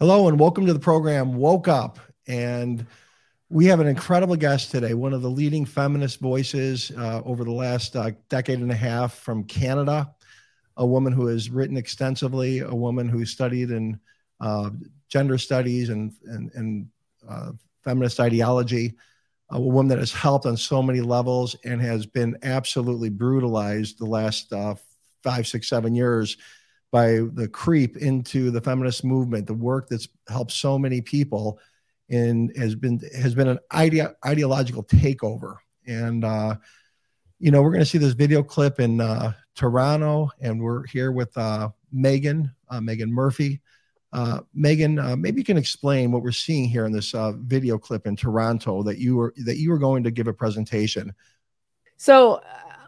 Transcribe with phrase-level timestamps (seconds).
[0.00, 1.98] Hello and welcome to the program Woke Up.
[2.28, 2.86] And
[3.48, 7.50] we have an incredible guest today, one of the leading feminist voices uh, over the
[7.50, 10.14] last uh, decade and a half from Canada,
[10.76, 13.98] a woman who has written extensively, a woman who studied in
[14.40, 14.70] uh,
[15.08, 16.88] gender studies and, and, and
[17.28, 17.50] uh,
[17.82, 18.94] feminist ideology,
[19.50, 24.06] a woman that has helped on so many levels and has been absolutely brutalized the
[24.06, 24.76] last uh,
[25.24, 26.36] five, six, seven years
[26.90, 31.58] by the creep into the feminist movement, the work that's helped so many people,
[32.10, 35.56] and has been has been an idea, ideological takeover.
[35.86, 36.56] And uh,
[37.38, 41.12] you know, we're going to see this video clip in uh, Toronto, and we're here
[41.12, 43.60] with uh, Meghan, uh, Meghan Murphy.
[44.10, 48.06] Uh, Meghan, uh, maybe you can explain what we're seeing here in this video clip
[48.06, 51.12] in Toronto that you were that you were going to give a presentation.
[51.98, 52.40] So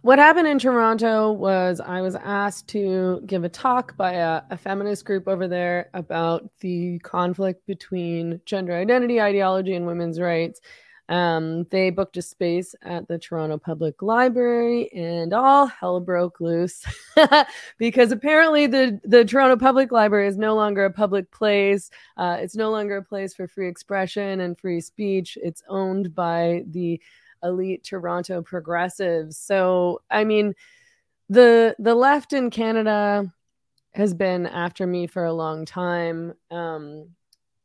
[0.03, 4.57] what happened in Toronto was I was asked to give a talk by a, a,
[4.57, 10.61] feminist group over there about the conflict between gender identity ideology and women's rights.
[11.11, 16.85] Um, they booked a space at the Toronto Public Library, and all hell broke loose
[17.79, 21.91] because apparently the the Toronto Public Library is no longer a public place.
[22.17, 25.37] Uh, it's no longer a place for free expression and free speech.
[25.43, 27.01] It's owned by the
[27.43, 29.37] elite Toronto progressives.
[29.39, 30.55] So, I mean,
[31.29, 33.33] the the left in Canada
[33.93, 36.35] has been after me for a long time.
[36.51, 37.11] Um,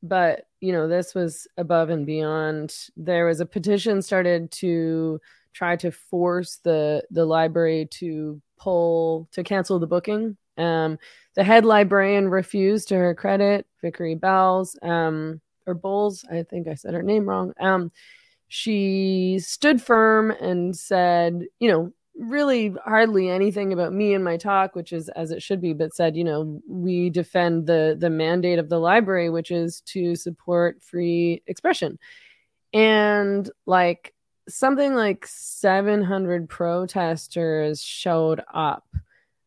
[0.01, 2.75] but you know, this was above and beyond.
[2.95, 5.19] There was a petition started to
[5.53, 10.37] try to force the the library to pull to cancel the booking.
[10.57, 10.97] Um,
[11.35, 16.75] the head librarian refused to her credit, Vickery Bowles um, or Bowles, I think I
[16.75, 17.53] said her name wrong.
[17.59, 17.91] Um,
[18.55, 24.77] she stood firm and said, you know, really hardly anything about me and my talk,
[24.77, 28.57] which is as it should be, but said, you know, we defend the the mandate
[28.57, 31.99] of the library, which is to support free expression.
[32.71, 34.13] And like
[34.47, 38.88] something like 700 protesters showed up.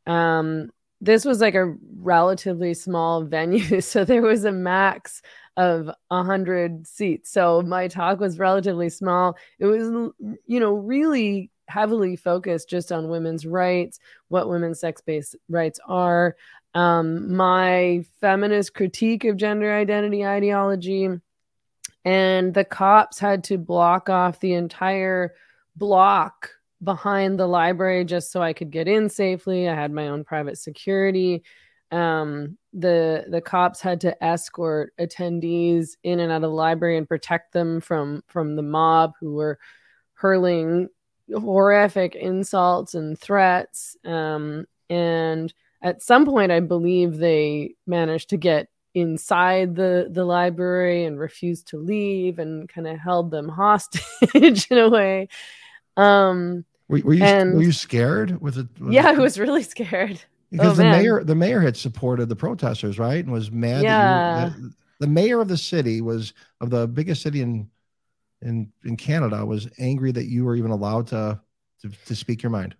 [0.06, 0.68] Um,
[1.00, 5.22] this was like a relatively small venue, so there was a max
[5.58, 7.32] of 100 seats.
[7.32, 9.36] So my talk was relatively small.
[9.58, 10.12] It was,
[10.46, 13.98] you know, really heavily focused just on women's rights,
[14.28, 16.36] what women's sex based rights are,
[16.74, 21.08] um, my feminist critique of gender identity ideology.
[22.04, 25.34] And the cops had to block off the entire
[25.74, 26.50] block
[26.82, 29.68] behind the library just so I could get in safely.
[29.68, 31.42] I had my own private security
[31.90, 37.08] um, the the cops had to escort attendees in and out of the library and
[37.08, 39.58] protect them from from the mob who were
[40.14, 40.88] hurling
[41.32, 45.52] horrific insults and threats um, and
[45.82, 51.68] at some point i believe they managed to get inside the the library and refused
[51.68, 55.28] to leave and kind of held them hostage in a way.
[55.96, 60.20] Um were, were you and, were you scared with it yeah i was really scared
[60.50, 64.50] because oh, the mayor the mayor had supported the protesters right and was mad yeah.
[64.50, 67.68] that, you, that the mayor of the city was of the biggest city in
[68.42, 71.40] in in canada was angry that you were even allowed to
[71.80, 72.74] to, to speak your mind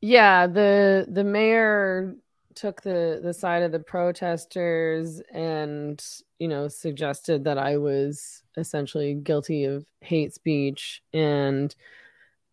[0.00, 2.14] yeah the the mayor
[2.54, 6.04] took the the side of the protesters and
[6.38, 11.74] you know suggested that i was essentially guilty of hate speech and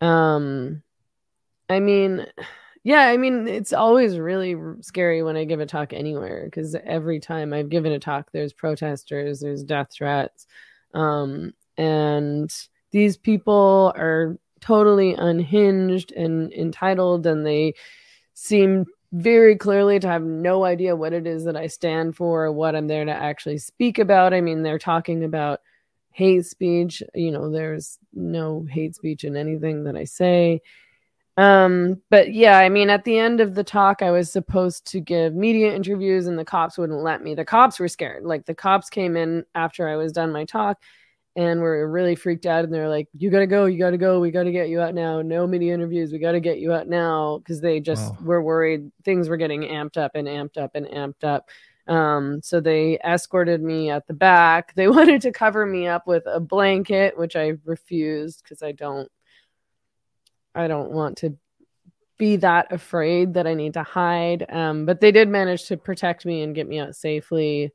[0.00, 0.82] um
[1.68, 2.24] i mean
[2.86, 7.18] yeah, I mean, it's always really scary when I give a talk anywhere because every
[7.18, 10.46] time I've given a talk, there's protesters, there's death threats.
[10.94, 12.48] Um, and
[12.92, 17.74] these people are totally unhinged and entitled, and they
[18.34, 22.52] seem very clearly to have no idea what it is that I stand for or
[22.52, 24.32] what I'm there to actually speak about.
[24.32, 25.58] I mean, they're talking about
[26.12, 27.02] hate speech.
[27.16, 30.60] You know, there's no hate speech in anything that I say.
[31.36, 35.00] Um, but yeah, I mean, at the end of the talk, I was supposed to
[35.00, 37.34] give media interviews, and the cops wouldn't let me.
[37.34, 38.24] The cops were scared.
[38.24, 40.78] Like the cops came in after I was done my talk,
[41.36, 42.64] and were really freaked out.
[42.64, 44.18] And they're like, "You gotta go, you gotta go.
[44.18, 45.20] We gotta get you out now.
[45.20, 46.10] No media interviews.
[46.10, 48.18] We gotta get you out now." Because they just wow.
[48.22, 51.50] were worried things were getting amped up and amped up and amped up.
[51.86, 54.74] Um, so they escorted me at the back.
[54.74, 59.10] They wanted to cover me up with a blanket, which I refused because I don't
[60.56, 61.36] I don't want to
[62.18, 64.46] be that afraid that I need to hide.
[64.48, 67.72] Um, but they did manage to protect me and get me out safely.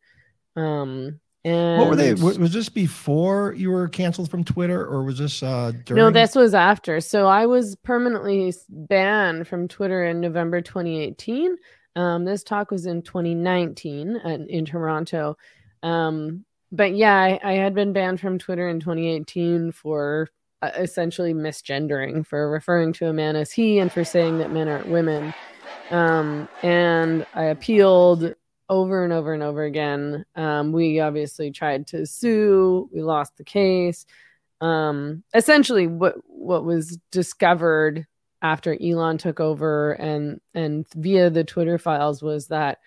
[0.55, 2.13] Um, and what were they?
[2.13, 6.03] Was this before you were canceled from Twitter, or was this uh, during?
[6.03, 7.01] No, this was after.
[7.01, 11.55] So I was permanently banned from Twitter in November 2018.
[11.95, 14.17] Um, this talk was in 2019
[14.49, 15.35] in Toronto.
[15.81, 21.33] Um, but yeah, I, I, had been banned from Twitter in 2018 for uh, essentially
[21.33, 25.33] misgendering, for referring to a man as he, and for saying that men aren't women.
[25.89, 28.33] Um, and I appealed
[28.69, 30.25] over and over and over again.
[30.35, 32.89] Um, we obviously tried to sue.
[32.93, 34.05] We lost the case.
[34.61, 38.07] Um, essentially, what what was discovered
[38.41, 42.79] after Elon took over and and via the Twitter files was that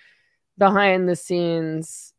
[0.56, 2.14] behind the scenes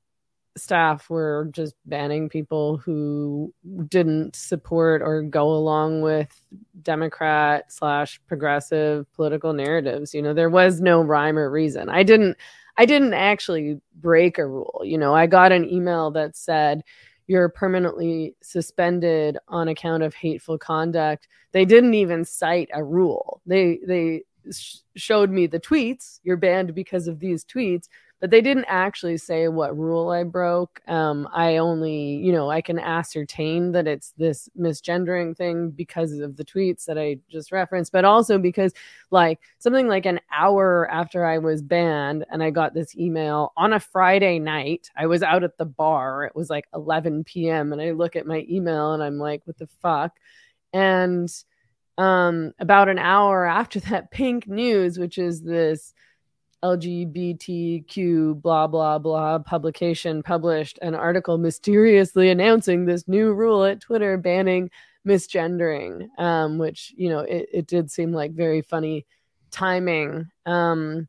[0.57, 3.53] staff were just banning people who
[3.87, 6.41] didn't support or go along with
[6.81, 10.13] democrat slash progressive political narratives.
[10.13, 11.89] You know there was no rhyme or reason.
[11.89, 12.37] I didn't
[12.77, 14.81] i didn't actually break a rule.
[14.83, 16.83] You know i got an email that said
[17.27, 21.27] you're permanently suspended on account of hateful conduct.
[21.53, 23.41] They didn't even cite a rule.
[23.45, 26.19] They they sh- showed me the tweets.
[26.23, 27.87] You're banned because of these tweets
[28.21, 30.81] but they didn't actually say what rule I broke.
[30.87, 36.37] Um, I only, you know, I can ascertain that it's this misgendering thing because of
[36.37, 38.73] the tweets that I just referenced, but also because,
[39.11, 43.73] like, something like an hour after I was banned and I got this email on
[43.73, 46.23] a Friday night, I was out at the bar.
[46.23, 47.73] It was like 11 p.m.
[47.73, 50.13] And I look at my email and I'm like, what the fuck?
[50.71, 51.29] And
[51.97, 55.93] um, about an hour after that, Pink News, which is this
[56.63, 64.17] LGBTQ blah blah blah publication published an article mysteriously announcing this new rule at Twitter
[64.17, 64.69] banning
[65.05, 69.05] misgendering, um, which you know it, it did seem like very funny
[69.51, 70.29] timing.
[70.45, 71.07] Um,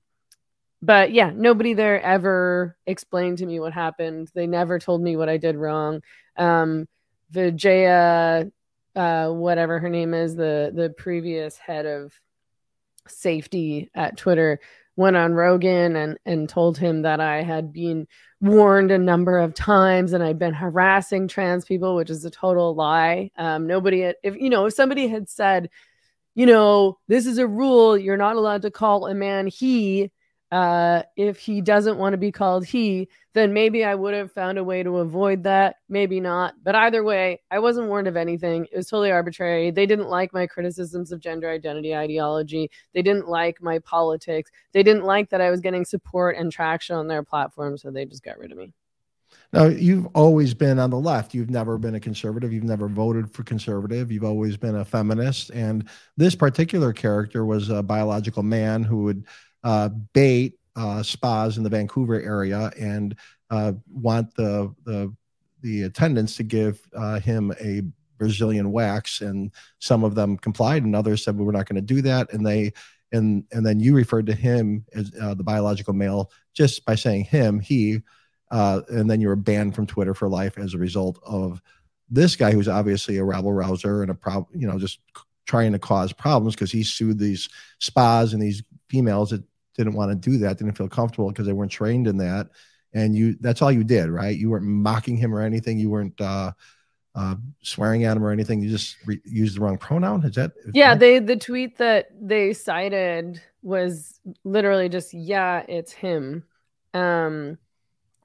[0.82, 4.30] but yeah, nobody there ever explained to me what happened.
[4.34, 6.02] They never told me what I did wrong.
[6.36, 6.86] Um,
[7.30, 8.50] Vijaya,
[8.94, 12.12] uh, whatever her name is, the the previous head of
[13.08, 14.60] safety at Twitter
[14.96, 18.08] went on Rogan and and told him that I had been
[18.40, 22.74] warned a number of times and I'd been harassing trans people, which is a total
[22.74, 23.30] lie.
[23.36, 25.70] Um, nobody, had, if you know, if somebody had said,
[26.34, 30.10] you know, this is a rule, you're not allowed to call a man he,
[30.52, 34.58] uh, if he doesn't want to be called he, then maybe I would have found
[34.58, 35.76] a way to avoid that.
[35.88, 36.54] Maybe not.
[36.62, 38.66] But either way, I wasn't warned of anything.
[38.70, 39.70] It was totally arbitrary.
[39.70, 42.70] They didn't like my criticisms of gender identity ideology.
[42.94, 44.50] They didn't like my politics.
[44.72, 47.76] They didn't like that I was getting support and traction on their platform.
[47.76, 48.72] So they just got rid of me.
[49.52, 51.34] Now, you've always been on the left.
[51.34, 52.52] You've never been a conservative.
[52.52, 54.10] You've never voted for conservative.
[54.10, 55.50] You've always been a feminist.
[55.50, 59.26] And this particular character was a biological man who would
[59.66, 63.16] uh, bait uh, spas in the Vancouver area and
[63.50, 65.12] uh, want the, the
[65.62, 67.82] the attendants to give uh, him a
[68.16, 71.94] Brazilian wax, and some of them complied, and others said, well, "We're not going to
[71.94, 72.72] do that." And they
[73.10, 77.24] and and then you referred to him as uh, the biological male just by saying
[77.24, 78.02] him, he,
[78.52, 81.60] uh, and then you were banned from Twitter for life as a result of
[82.08, 85.00] this guy who's obviously a rabble rouser and a problem, you know, just
[85.44, 87.48] trying to cause problems because he sued these
[87.80, 89.42] spas and these females that
[89.76, 92.48] didn't want to do that, didn't feel comfortable because they weren't trained in that.
[92.92, 94.36] And you, that's all you did, right?
[94.36, 95.78] You weren't mocking him or anything.
[95.78, 96.52] You weren't, uh,
[97.14, 98.62] uh, swearing at him or anything.
[98.62, 100.24] You just re- used the wrong pronoun.
[100.24, 100.52] Is that?
[100.64, 100.94] Is yeah.
[100.94, 106.44] That- they, the tweet that they cited was literally just, yeah, it's him.
[106.94, 107.58] Um,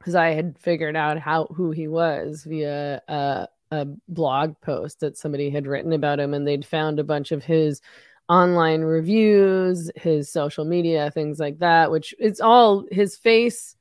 [0.04, 5.18] cause I had figured out how, who he was via, uh, a blog post that
[5.18, 7.82] somebody had written about him and they'd found a bunch of his
[8.32, 13.76] online reviews, his social media, things like that, which it's all his face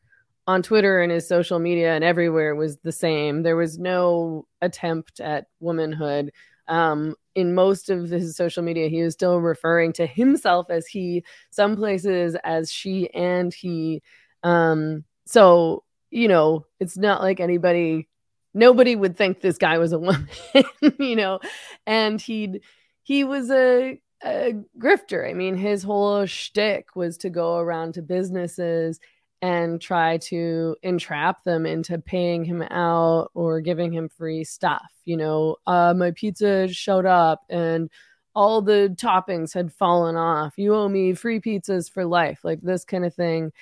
[0.49, 3.45] on Twitter and his social media and everywhere was the same.
[3.45, 6.33] There was no attempt at womanhood.
[6.67, 11.25] Um, in most of his social media, he was still referring to himself as he,
[11.51, 14.03] some places as she and he.
[14.43, 18.09] Um, so, you know, it's not like anybody,
[18.53, 20.29] nobody would think this guy was a woman,
[20.99, 21.39] you know,
[21.87, 22.63] and he'd,
[23.05, 25.29] he was a a grifter.
[25.29, 29.01] I mean, his whole shtick was to go around to businesses
[29.43, 34.91] and try to entrap them into paying him out or giving him free stuff.
[35.05, 37.91] You know, uh, my pizza showed up and
[38.35, 40.55] all the toppings had fallen off.
[40.57, 43.53] You owe me free pizzas for life, like this kind of thing.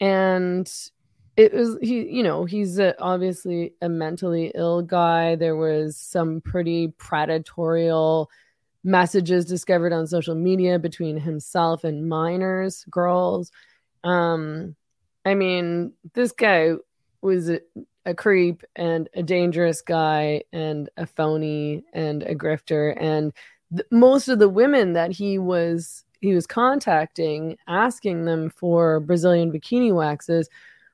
[0.00, 0.70] And
[1.36, 6.40] it was he you know he's a, obviously a mentally ill guy there was some
[6.40, 7.90] pretty predatory
[8.86, 13.50] messages discovered on social media between himself and minors, girls.
[14.04, 14.76] Um,
[15.24, 16.74] I mean, this guy
[17.20, 17.60] was a,
[18.04, 22.96] a creep and a dangerous guy and a phony and a grifter.
[22.98, 23.32] And
[23.72, 29.52] th- most of the women that he was he was contacting, asking them for Brazilian
[29.52, 30.48] bikini waxes,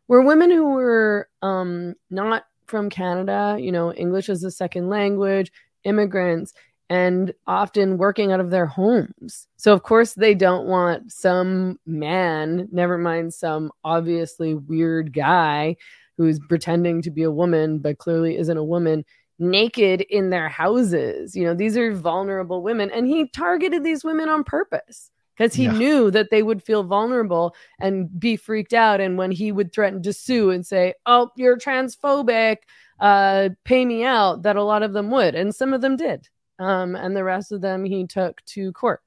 [0.08, 5.52] were women who were um, not from Canada, you know, English as a second language,
[5.84, 6.54] immigrants,
[6.90, 9.46] and often working out of their homes.
[9.56, 15.76] So, of course, they don't want some man, never mind some obviously weird guy
[16.16, 19.04] who's pretending to be a woman but clearly isn't a woman
[19.38, 21.34] naked in their houses.
[21.34, 22.90] You know, these are vulnerable women.
[22.90, 25.72] And he targeted these women on purpose because he yeah.
[25.72, 29.00] knew that they would feel vulnerable and be freaked out.
[29.00, 32.58] And when he would threaten to sue and say, Oh, you're transphobic,
[33.00, 35.34] uh, pay me out, that a lot of them would.
[35.34, 36.28] And some of them did.
[36.58, 39.00] Um, and the rest of them he took to court.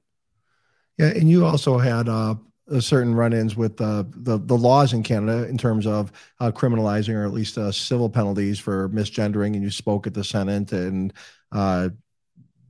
[0.98, 1.08] Yeah.
[1.08, 2.34] And you also had uh,
[2.80, 6.10] certain run-ins with uh, the the laws in Canada in terms of
[6.40, 10.24] uh, criminalizing or at least uh, civil penalties for misgendering, and you spoke at the
[10.24, 11.12] Senate, and
[11.52, 11.90] uh,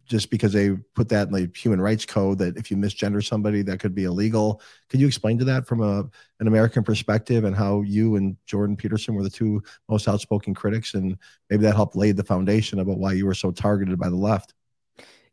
[0.05, 3.63] just because they put that in the Human Rights Code that if you misgender somebody,
[3.63, 4.61] that could be illegal.
[4.89, 6.05] Could you explain to that from a
[6.41, 10.95] an American perspective and how you and Jordan Peterson were the two most outspoken critics,
[10.95, 11.17] and
[11.49, 14.53] maybe that helped lay the foundation about why you were so targeted by the left?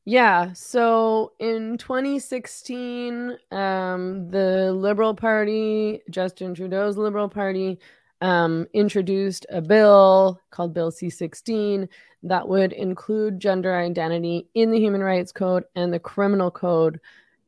[0.06, 0.52] Yeah.
[0.54, 7.80] So in 2016, um, the Liberal Party, Justin Trudeau's Liberal Party,
[8.22, 11.88] um, introduced a bill called Bill C 16
[12.24, 17.00] that would include gender identity in the Human Rights Code and the Criminal Code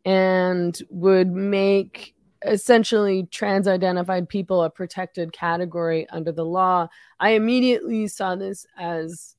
[0.03, 2.13] and would make
[2.45, 6.87] essentially trans identified people a protected category under the law.
[7.19, 9.34] I immediately saw this as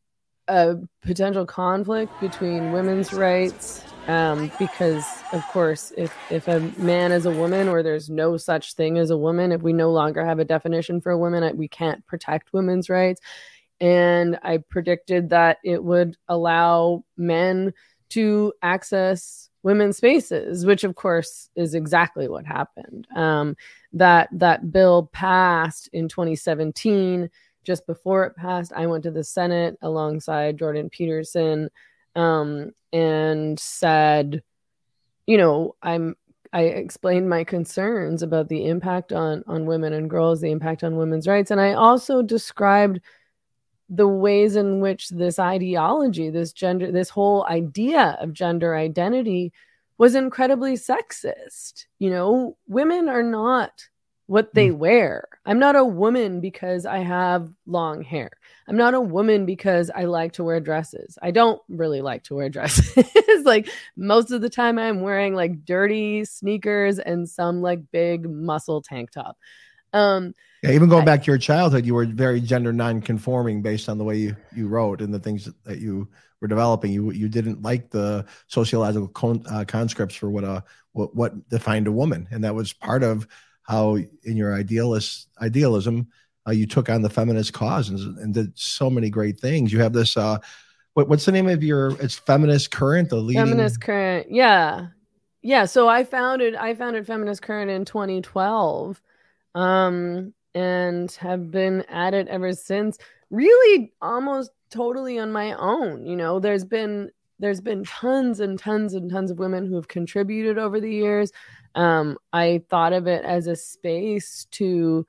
[0.49, 7.27] a potential conflict between women's rights um, because of course if if a man is
[7.27, 10.39] a woman or there's no such thing as a woman if we no longer have
[10.39, 13.21] a definition for a woman we can't protect women's rights.
[13.81, 17.75] And i predicted that it would allow men
[18.11, 23.09] to access women's spaces which of course is exactly what happened.
[23.17, 23.57] Um,
[23.93, 27.29] that that bill passed in 2017
[27.67, 31.69] just before it passed, I went to the Senate alongside Jordan Peterson
[32.15, 34.43] um, and said,
[35.27, 36.15] you know, I'm
[36.53, 40.97] I explained my concerns about the impact on on women and girls, the impact on
[40.97, 43.01] women's rights, and I also described
[43.89, 49.53] the ways in which this ideology, this gender, this whole idea of gender identity
[49.99, 51.87] was incredibly sexist.
[51.99, 53.89] You know, women are not
[54.27, 54.77] what they mm.
[54.77, 55.29] wear.
[55.45, 58.31] I'm not a woman because I have long hair.
[58.69, 61.19] I'm not a woman because I like to wear dresses.
[61.23, 63.05] I don't really like to wear dresses.
[63.45, 68.83] like most of the time I'm wearing like dirty sneakers and some like big muscle
[68.83, 69.39] tank top.
[69.93, 73.89] Um yeah, even going I, back to your childhood, you were very gender non-conforming based
[73.89, 76.09] on the way you, you wrote and the things that you
[76.41, 76.93] were developing.
[76.93, 81.87] You you didn't like the sociological con, uh, conscripts for what a what, what defined
[81.87, 83.29] a woman, and that was part of
[83.67, 86.09] how in your idealist idealism
[86.47, 89.73] uh, you took on the feminist cause and, and, did so many great things.
[89.73, 90.17] You have this.
[90.17, 90.39] Uh,
[90.95, 92.01] what, what's the name of your?
[92.01, 93.11] It's feminist current.
[93.11, 94.29] The leading feminist current.
[94.31, 94.89] Yeah,
[95.43, 95.65] yeah.
[95.65, 99.03] So I founded I founded feminist current in 2012,
[99.55, 102.99] um, and have been at it ever since.
[103.31, 106.07] Really, almost totally on my own.
[106.07, 109.89] You know, there's been there's been tons and tons and tons of women who have
[109.89, 111.33] contributed over the years
[111.77, 115.07] um, I thought of it as a space to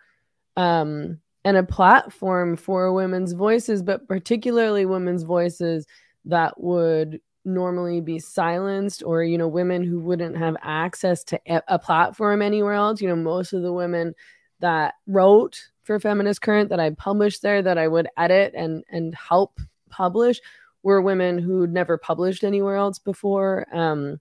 [0.55, 5.85] um, and a platform for women's voices, but particularly women's voices
[6.25, 11.79] that would normally be silenced or you know women who wouldn't have access to a
[11.79, 13.01] platform anywhere else.
[13.01, 14.13] You know most of the women
[14.59, 19.15] that wrote for feminist current that i published there that i would edit and and
[19.15, 20.41] help publish
[20.83, 23.67] were women who'd never published anywhere else before.
[23.73, 24.19] Um,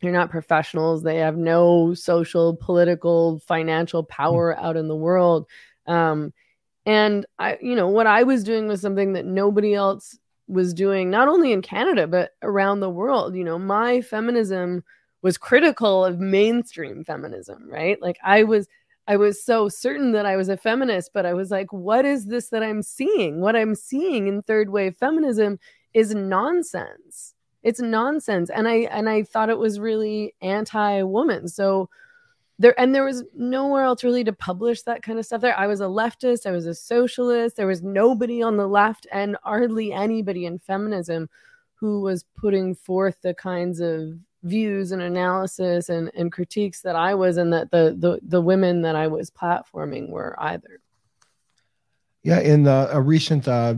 [0.00, 1.02] they're not professionals.
[1.02, 4.10] They have no social political financial hmm.
[4.10, 5.46] power out in the world.
[5.86, 6.32] Um,
[6.86, 11.10] and i you know what i was doing was something that nobody else was doing
[11.10, 13.34] not only in canada but around the world.
[13.34, 14.84] You know my feminism
[15.22, 18.00] was critical of mainstream feminism right?
[18.00, 18.68] Like i was
[19.08, 22.26] i was so certain that i was a feminist but i was like what is
[22.26, 23.40] this that i'm seeing?
[23.40, 25.58] What i'm seeing in third wave feminism
[25.92, 27.34] is nonsense
[27.66, 28.48] it's nonsense.
[28.48, 31.48] And i and i thought it was really anti-woman.
[31.48, 31.90] So
[32.60, 35.58] there and there was nowhere else really to publish that kind of stuff there.
[35.58, 39.36] I was a leftist i was a socialist there was nobody on the left and
[39.42, 41.28] hardly anybody in feminism
[41.74, 47.12] who was putting forth the kinds of views and analysis and, and critiques that i
[47.14, 50.80] was and that the, the the women that i was platforming were either.
[52.22, 53.74] Yeah in a recent uh,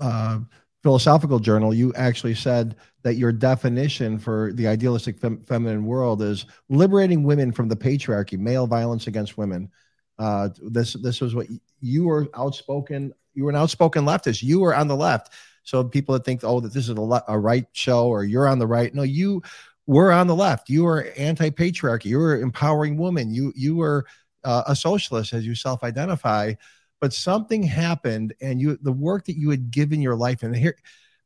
[0.00, 0.40] uh,
[0.82, 6.46] philosophical journal, you actually said that your definition for the idealistic fem- feminine world is
[6.68, 9.70] liberating women from the patriarchy, male violence against women.
[10.18, 11.46] Uh, this this was what
[11.80, 13.12] you were outspoken.
[13.34, 14.42] You were an outspoken leftist.
[14.42, 15.32] You were on the left.
[15.62, 18.48] So people that think, oh, that this is a, le- a right show or you're
[18.48, 18.92] on the right.
[18.94, 19.42] No, you
[19.86, 20.68] were on the left.
[20.68, 22.06] You were anti-patriarchy.
[22.06, 23.32] You were empowering women.
[23.32, 24.06] You you were
[24.44, 26.54] uh, a socialist as you self-identify.
[27.00, 30.76] But something happened, and you the work that you had given your life, and here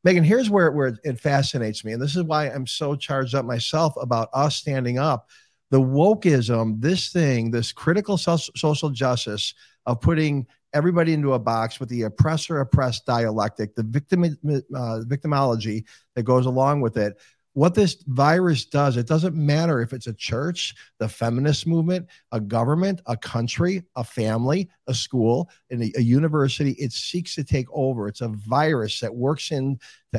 [0.07, 1.93] Meghan, here's where, where it fascinates me.
[1.93, 5.29] And this is why I'm so charged up myself about us standing up.
[5.71, 9.55] The wokeism, this thing, this critical social justice
[9.87, 15.85] of putting everybody into a box with the oppressor oppressed dialectic, the victim uh, victimology
[16.15, 17.19] that goes along with it
[17.55, 22.41] what this virus does, it doesn't matter if it's a church, the feminist movement, a
[22.41, 27.67] government, a country, a family, a school, and a, a, university, it seeks to take
[27.73, 28.09] over.
[28.09, 29.79] It's a virus that works into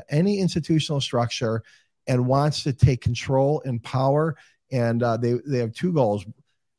[0.10, 1.64] any institutional structure
[2.06, 4.36] and wants to take control and power.
[4.72, 6.26] And uh, they, they have two goals.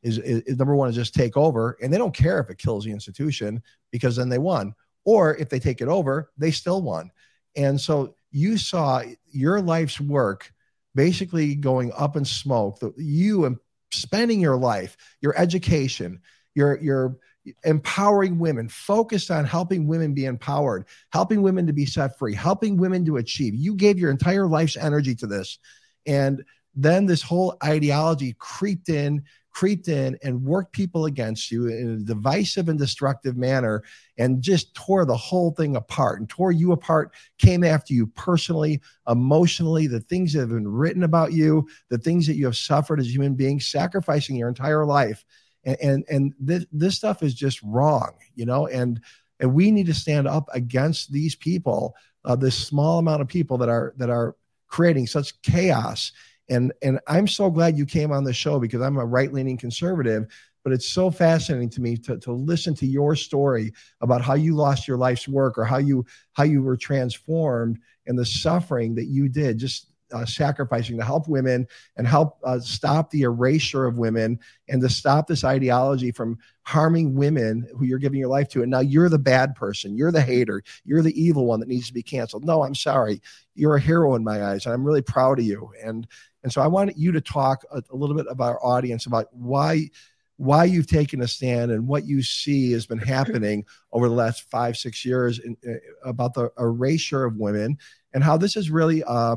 [0.02, 2.58] Is, is, is number one is just take over, and they don't care if it
[2.58, 4.74] kills the institution because then they won.
[5.04, 7.10] Or if they take it over, they still won.
[7.56, 9.00] And so you saw
[9.30, 10.52] your life's work
[10.94, 12.78] basically going up in smoke.
[12.96, 13.56] You and
[13.92, 16.20] spending your life, your education,
[16.54, 17.16] your your
[17.62, 22.76] empowering women, focused on helping women be empowered, helping women to be set free, helping
[22.76, 23.54] women to achieve.
[23.54, 25.58] You gave your entire life's energy to this.
[26.04, 29.22] And then this whole ideology creeped in
[29.54, 33.84] creeped in and worked people against you in a divisive and destructive manner
[34.18, 38.80] and just tore the whole thing apart and tore you apart, came after you personally,
[39.08, 42.98] emotionally, the things that have been written about you, the things that you have suffered
[42.98, 45.24] as a human beings, sacrificing your entire life.
[45.64, 49.00] And and, and this, this stuff is just wrong, you know, and
[49.40, 51.94] and we need to stand up against these people,
[52.24, 56.10] uh, this small amount of people that are that are creating such chaos
[56.48, 59.56] and and I'm so glad you came on the show because I'm a right leaning
[59.56, 60.26] conservative.
[60.62, 64.56] But it's so fascinating to me to, to listen to your story about how you
[64.56, 69.04] lost your life's work or how you how you were transformed and the suffering that
[69.04, 71.66] you did just uh, sacrificing to help women
[71.96, 77.14] and help uh, stop the erasure of women and to stop this ideology from harming
[77.14, 78.62] women who you're giving your life to.
[78.62, 79.96] And now you're the bad person.
[79.96, 80.62] You're the hater.
[80.84, 82.44] You're the evil one that needs to be canceled.
[82.44, 83.20] No, I'm sorry.
[83.54, 84.66] You're a hero in my eyes.
[84.66, 85.70] And I'm really proud of you.
[85.82, 86.06] And
[86.44, 89.26] and so I want you to talk a, a little bit about our audience about
[89.32, 89.88] why
[90.36, 94.48] why you've taken a stand and what you see has been happening over the last
[94.50, 95.74] five six years in, uh,
[96.08, 97.78] about the erasure of women
[98.12, 99.36] and how this is really uh,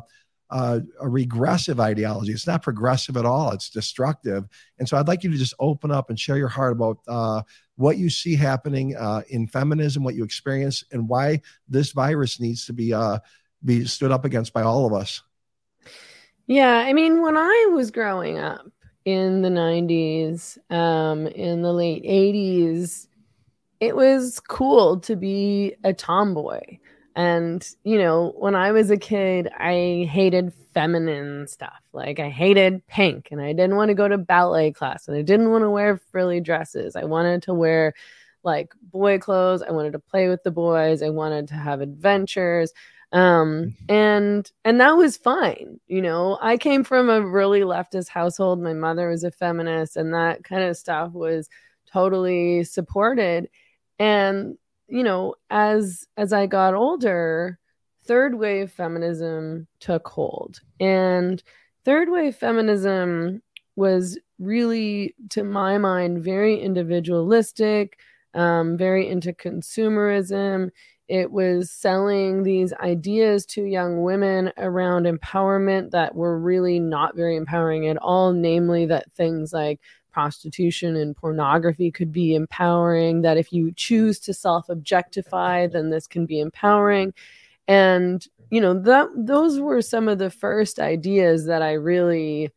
[0.50, 2.32] uh, a regressive ideology.
[2.32, 3.52] It's not progressive at all.
[3.52, 4.46] It's destructive.
[4.80, 7.42] And so I'd like you to just open up and share your heart about uh,
[7.76, 12.66] what you see happening uh, in feminism, what you experience, and why this virus needs
[12.66, 13.20] to be uh,
[13.64, 15.22] be stood up against by all of us.
[16.48, 18.66] Yeah, I mean, when I was growing up
[19.06, 23.08] in the 90s, um, in the late 80s,
[23.80, 26.80] it was cool to be a tomboy.
[27.16, 31.82] And, you know, when I was a kid, I hated feminine stuff.
[31.92, 35.24] Like, I hated pink and I didn't want to go to ballet class and I
[35.24, 36.96] didn't want to wear frilly dresses.
[36.96, 37.94] I wanted to wear
[38.44, 39.64] like boy clothes.
[39.64, 41.02] I wanted to play with the boys.
[41.02, 42.72] I wanted to have adventures
[43.14, 43.92] um mm-hmm.
[43.94, 46.38] and and that was fine you know?
[46.42, 48.62] I came from a really leftist household.
[48.62, 51.50] My mother was a feminist and that kind of stuff was
[51.92, 53.50] totally supported.
[54.00, 54.58] And
[54.90, 57.60] you know as as i got older
[58.06, 60.62] third wave feminism took hold.
[60.80, 61.44] And
[61.86, 63.42] third wave feminism
[63.76, 68.00] was really to my mind very individualistic
[68.34, 70.70] um, very into consumerism
[71.08, 77.36] it was selling these ideas to young women around empowerment that were really not very
[77.38, 79.80] empowering at all, namely that things like
[80.12, 86.08] prostitution and pornography could be empowering, that if you choose to self objectify, then this
[86.08, 87.14] can be empowering.
[87.68, 92.52] And, you know, that those were some of the first ideas that I really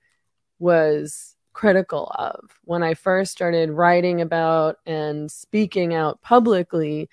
[0.58, 7.08] was critical of when I first started writing about and speaking out publicly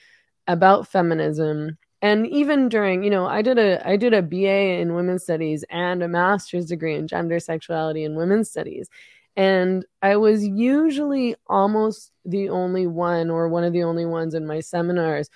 [0.48, 1.78] about feminism.
[2.02, 5.66] And even during you know i did a i did a ba in women's studies
[5.70, 8.90] and a master's degree in gender sexuality and women's studies.
[9.36, 14.46] And i was usually almost the only one or one of the only ones in
[14.46, 15.30] my seminars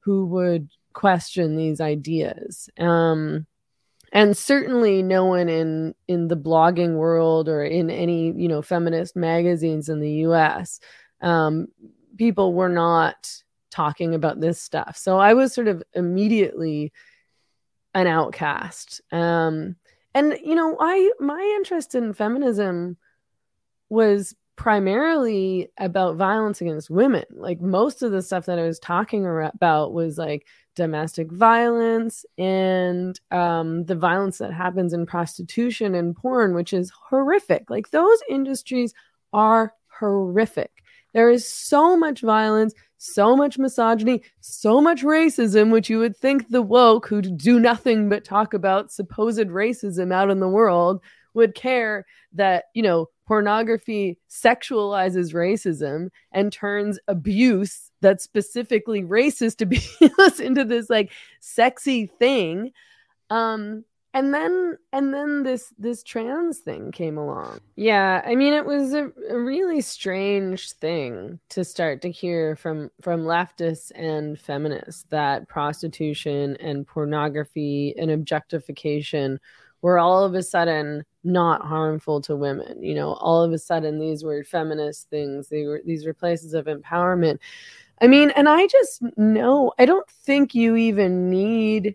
[0.00, 2.70] who would question these ideas.
[2.78, 3.46] Um,
[4.12, 9.16] and certainly no one in in the blogging world or in any you know feminist
[9.16, 10.80] magazines in the us
[11.20, 11.66] um,
[12.16, 13.42] people were not
[13.74, 14.96] talking about this stuff.
[14.96, 16.92] So I was sort of immediately
[17.92, 19.00] an outcast.
[19.10, 19.76] Um,
[20.14, 22.96] and you know, I my interest in feminism
[23.88, 27.24] was primarily about violence against women.
[27.30, 33.18] Like most of the stuff that I was talking about was like domestic violence and
[33.32, 37.68] um, the violence that happens in prostitution and porn, which is horrific.
[37.68, 38.94] Like those industries
[39.32, 40.83] are horrific.
[41.14, 46.48] There is so much violence, so much misogyny, so much racism, which you would think
[46.48, 51.00] the woke who do nothing but talk about supposed racism out in the world
[51.32, 60.40] would care that, you know, pornography sexualizes racism and turns abuse that's specifically racist abuse
[60.40, 62.70] into this like sexy thing.
[63.30, 67.60] Um, and then and then this this trans thing came along.
[67.76, 72.90] Yeah i mean it was a, a, really strange thing to start to hear from
[73.02, 79.40] from leftists and feminists that prostitution and pornography and objectification
[79.82, 82.82] were all of a sudden not harmful to women.
[82.82, 85.48] You know all of a sudden these were feminist things.
[85.48, 87.38] They were these were places of empowerment.
[88.00, 91.94] I mean and i just know i don't think you even need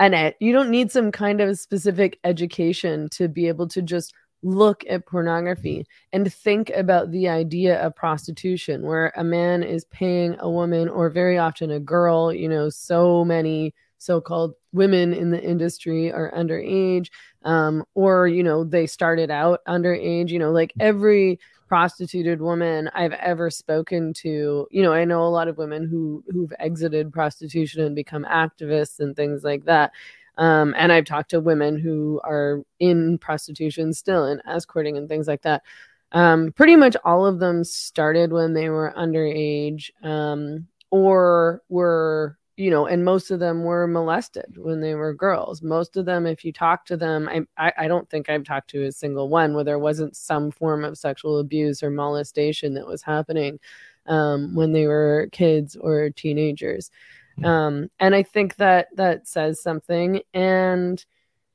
[0.00, 4.14] and it, you don't need some kind of specific education to be able to just
[4.42, 10.34] look at pornography and think about the idea of prostitution where a man is paying
[10.40, 15.42] a woman or very often a girl you know so many so-called women in the
[15.42, 17.08] industry are underage
[17.44, 21.38] um, or you know they started out underage you know like every
[21.70, 26.24] prostituted woman I've ever spoken to, you know, I know a lot of women who
[26.28, 29.92] who've exited prostitution and become activists and things like that.
[30.36, 35.28] Um, and I've talked to women who are in prostitution still and escorting and things
[35.28, 35.62] like that.
[36.10, 42.70] Um, pretty much all of them started when they were underage um, or were you
[42.70, 45.62] know, and most of them were molested when they were girls.
[45.62, 48.70] Most of them, if you talk to them, I, I, I don't think I've talked
[48.70, 52.86] to a single one where there wasn't some form of sexual abuse or molestation that
[52.86, 53.58] was happening
[54.06, 56.90] um, when they were kids or teenagers.
[57.38, 57.44] Hmm.
[57.46, 60.20] Um, and I think that that says something.
[60.34, 61.04] And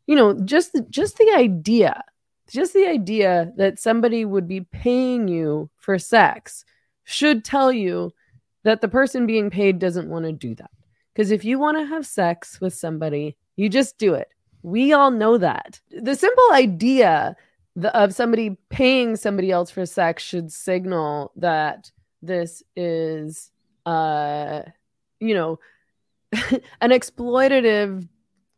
[0.08, 2.04] you know, just just the idea,
[2.50, 6.66] just the idea that somebody would be paying you for sex
[7.04, 8.12] should tell you
[8.64, 10.72] that the person being paid doesn't want to do that.
[11.16, 14.28] Because if you want to have sex with somebody, you just do it.
[14.64, 15.80] We all know that.
[15.90, 17.38] The simple idea
[17.94, 23.52] of somebody paying somebody else for sex should signal that this is,
[23.86, 24.64] uh,
[25.20, 25.60] you know,
[26.82, 28.08] an exploitative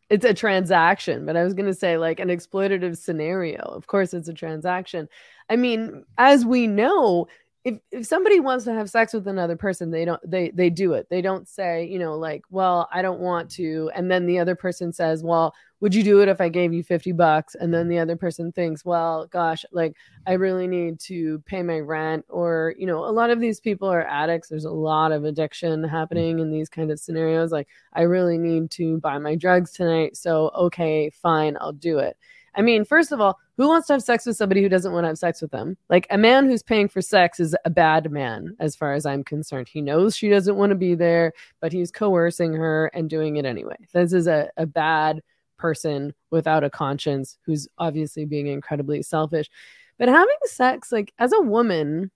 [0.09, 3.59] it's a transaction, but I was going to say like an exploitative scenario.
[3.59, 5.09] Of course, it's a transaction.
[5.49, 7.27] I mean, as we know,
[7.67, 10.93] if if somebody wants to have sex with another person they don't they they do
[10.93, 11.07] it.
[11.09, 14.55] They don't say you know like well i don't want to and then the other
[14.55, 17.55] person says well would you do it if i gave you 50 bucks?
[17.55, 21.79] And then the other person thinks well gosh like i really need to pay my
[21.79, 24.47] rent or you know a lot of these people are addicts.
[24.47, 25.89] There's a lot of addiction mm.
[25.89, 27.51] happening in these kind of scenarios.
[27.51, 32.15] Like i really need to buy my drugs tonight so okay fine i'll do it.
[32.55, 35.03] I mean, first of all, who wants to have sex with somebody who doesn't want
[35.03, 35.77] to have sex with them?
[35.89, 39.23] Like a man who's paying for sex is a bad man, as far as I'm
[39.23, 39.67] concerned.
[39.67, 43.45] He knows she doesn't want to be there, but he's coercing her and doing it
[43.45, 43.77] anyway.
[43.93, 45.21] This is a, a bad
[45.57, 49.49] person without a conscience who's obviously being incredibly selfish.
[49.97, 52.11] But having sex, like as a woman,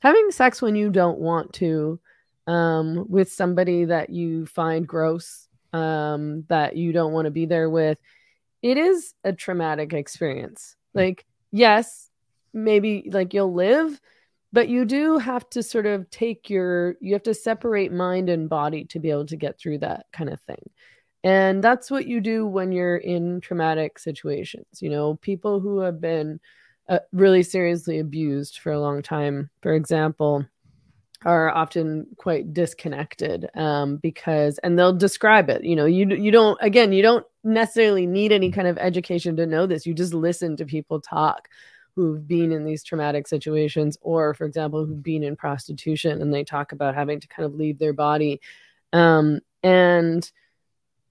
[0.00, 1.98] having sex when you don't want to,
[2.46, 7.68] um, with somebody that you find gross, um, that you don't want to be there
[7.68, 7.98] with,
[8.62, 10.76] it is a traumatic experience.
[10.94, 12.10] Like, yes,
[12.52, 14.00] maybe like you'll live,
[14.52, 18.48] but you do have to sort of take your, you have to separate mind and
[18.48, 20.70] body to be able to get through that kind of thing.
[21.24, 24.66] And that's what you do when you're in traumatic situations.
[24.80, 26.40] You know, people who have been
[26.88, 30.46] uh, really seriously abused for a long time, for example,
[31.24, 36.56] are often quite disconnected um, because and they'll describe it you know you you don't
[36.62, 39.86] again you don't necessarily need any kind of education to know this.
[39.86, 41.48] You just listen to people talk
[41.94, 46.44] who've been in these traumatic situations or for example who've been in prostitution and they
[46.44, 48.40] talk about having to kind of leave their body.
[48.92, 50.30] Um, and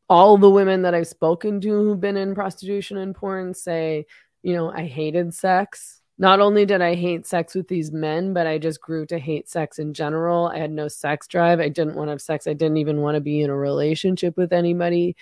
[0.10, 4.06] all the women that i've spoken to who've been in prostitution and porn say
[4.42, 8.48] you know i hated sex not only did I hate sex with these men, but
[8.48, 10.48] I just grew to hate sex in general.
[10.48, 11.60] I had no sex drive.
[11.60, 12.48] I didn't want to have sex.
[12.48, 15.16] I didn't even want to be in a relationship with anybody.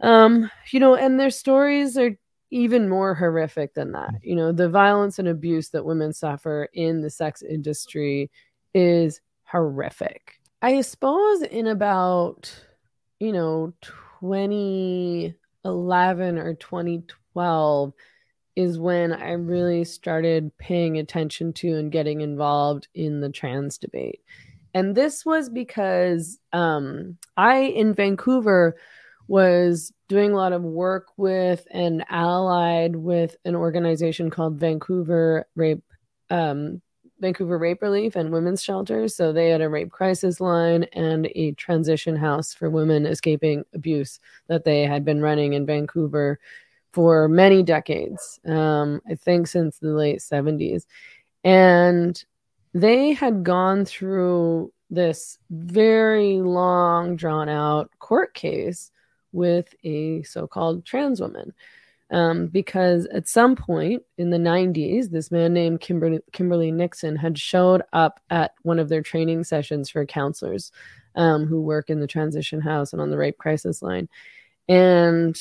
[0.00, 2.16] Um, you know, and their stories are
[2.50, 4.14] even more horrific than that.
[4.22, 8.30] You know, the violence and abuse that women suffer in the sex industry
[8.74, 10.40] is horrific.
[10.62, 12.52] I suppose in about,
[13.18, 13.72] you know,
[14.20, 17.92] 2011 or 2012,
[18.56, 24.20] is when I really started paying attention to and getting involved in the trans debate.
[24.74, 28.76] And this was because um, I, in Vancouver,
[29.28, 35.84] was doing a lot of work with and allied with an organization called Vancouver Rape
[36.30, 36.82] um,
[37.20, 39.14] Vancouver Rape Relief and Women's Shelters.
[39.14, 44.18] So they had a rape crisis line and a transition house for women escaping abuse
[44.48, 46.40] that they had been running in Vancouver
[46.92, 48.40] for many decades.
[48.44, 50.86] Um, I think since the late 70s.
[51.44, 52.22] And
[52.74, 58.90] they had gone through this very long, drawn out court case
[59.32, 61.54] with a so called trans woman
[62.10, 67.38] um, because at some point in the 90s, this man named Kimberly, Kimberly Nixon had
[67.38, 70.72] showed up at one of their training sessions for counselors
[71.14, 74.08] um, who work in the transition house and on the rape crisis line.
[74.68, 75.40] And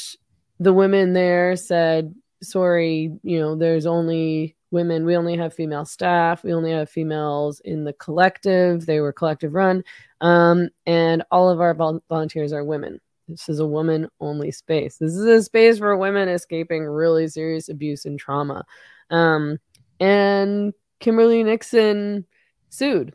[0.59, 5.05] the women there said, Sorry, you know, there's only women.
[5.05, 6.43] We only have female staff.
[6.43, 8.85] We only have females in the collective.
[8.85, 9.83] They were collective run.
[10.21, 13.01] Um, and all of our vol- volunteers are women.
[13.27, 14.97] This is a woman only space.
[14.97, 18.65] This is a space for women escaping really serious abuse and trauma.
[19.09, 19.59] Um,
[19.99, 22.25] and Kimberly Nixon
[22.69, 23.13] sued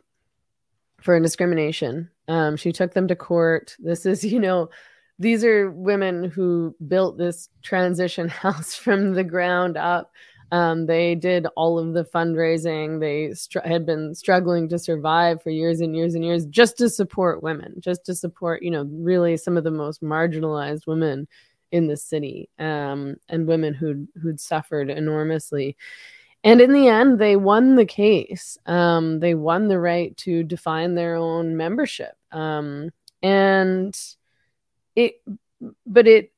[1.01, 2.09] for discrimination.
[2.27, 3.75] Um, she took them to court.
[3.79, 4.69] This is, you know,
[5.19, 10.11] these are women who built this transition house from the ground up.
[10.51, 12.99] Um, they did all of the fundraising.
[12.99, 16.89] They str- had been struggling to survive for years and years and years just to
[16.89, 21.27] support women, just to support, you know, really some of the most marginalized women
[21.71, 25.75] in the city um, and women who'd, who'd suffered enormously.
[26.43, 28.55] And in the end, they won the case.
[28.67, 32.13] Um, they won the right to define their own membership.
[32.31, 32.91] Um,
[33.23, 33.97] and
[34.95, 35.21] it,
[35.85, 36.31] but it,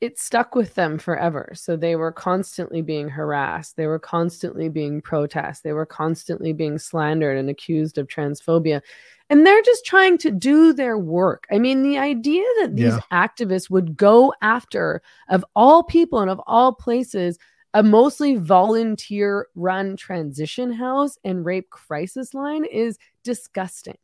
[0.00, 1.52] it stuck with them forever.
[1.54, 3.76] So they were constantly being harassed.
[3.76, 5.64] They were constantly being protest.
[5.64, 8.80] They were constantly being slandered and accused of transphobia.
[9.28, 11.46] And they're just trying to do their work.
[11.50, 13.26] I mean, the idea that these yeah.
[13.26, 17.38] activists would go after, of all people and of all places,
[17.74, 23.98] a mostly volunteer run transition house and rape crisis line is disgusting.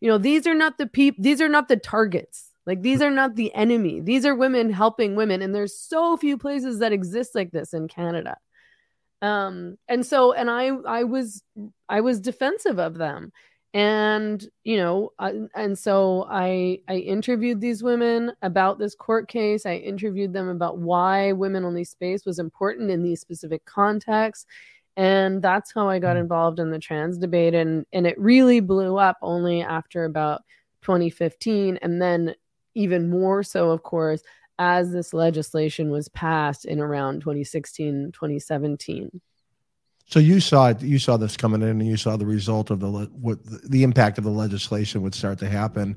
[0.00, 3.10] You know, these are not the people, these are not the targets like these are
[3.10, 4.00] not the enemy.
[4.00, 7.88] These are women helping women and there's so few places that exist like this in
[7.88, 8.36] Canada.
[9.22, 11.42] Um and so and I I was
[11.88, 13.32] I was defensive of them.
[13.72, 19.66] And you know, uh, and so I I interviewed these women about this court case.
[19.66, 24.46] I interviewed them about why women only space was important in these specific contexts
[24.96, 26.20] and that's how I got mm.
[26.20, 30.42] involved in the trans debate and and it really blew up only after about
[30.82, 32.34] 2015 and then
[32.76, 34.22] even more so, of course,
[34.58, 39.20] as this legislation was passed in around 2016, 2017.
[40.08, 40.82] So you saw it.
[40.82, 44.18] You saw this coming in, and you saw the result of the what the impact
[44.18, 45.96] of the legislation would start to happen,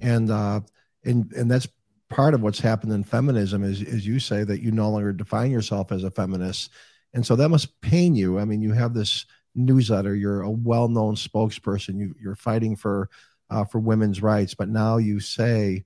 [0.00, 0.60] and uh,
[1.04, 1.68] and and that's
[2.08, 5.50] part of what's happened in feminism is, as you say, that you no longer define
[5.50, 6.70] yourself as a feminist,
[7.12, 8.38] and so that must pain you.
[8.38, 10.14] I mean, you have this newsletter.
[10.14, 11.98] You're a well-known spokesperson.
[11.98, 13.10] You, you're fighting for
[13.50, 15.84] uh, for women's rights, but now you say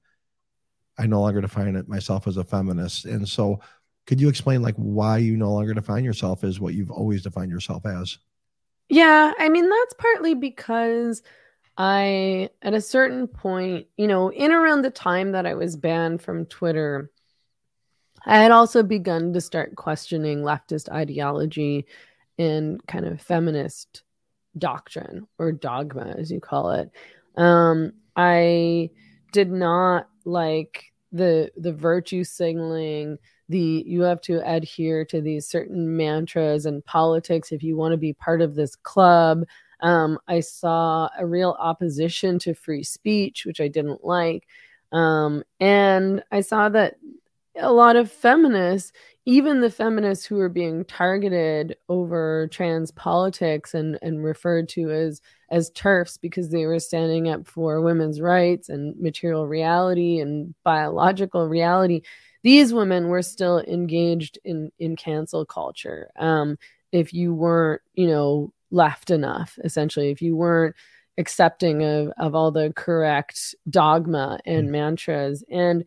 [0.98, 3.04] I no longer define it myself as a feminist.
[3.04, 3.60] And so,
[4.06, 7.50] could you explain like why you no longer define yourself as what you've always defined
[7.50, 8.18] yourself as?
[8.88, 11.22] Yeah, I mean that's partly because
[11.78, 16.22] I at a certain point, you know, in around the time that I was banned
[16.22, 17.10] from Twitter,
[18.24, 21.86] I had also begun to start questioning leftist ideology
[22.38, 24.02] and kind of feminist
[24.56, 26.90] doctrine or dogma as you call it.
[27.36, 28.90] Um I
[29.34, 33.18] did not like the the virtue signaling
[33.48, 37.98] the you have to adhere to these certain mantras and politics if you want to
[37.98, 39.44] be part of this club.
[39.80, 44.46] Um, i saw a real opposition to free speech which i didn't like.
[44.92, 46.94] Um, and i saw that
[47.56, 48.92] a lot of feminists
[49.26, 55.20] even the feminists who were being targeted over trans politics and, and referred to as
[55.50, 61.48] as TERFs because they were standing up for women's rights and material reality and biological
[61.48, 62.02] reality,
[62.42, 66.10] these women were still engaged in in cancel culture.
[66.18, 66.58] Um,
[66.92, 70.76] if you weren't, you know, left enough, essentially, if you weren't
[71.16, 74.72] accepting of of all the correct dogma and mm.
[74.72, 75.84] mantras and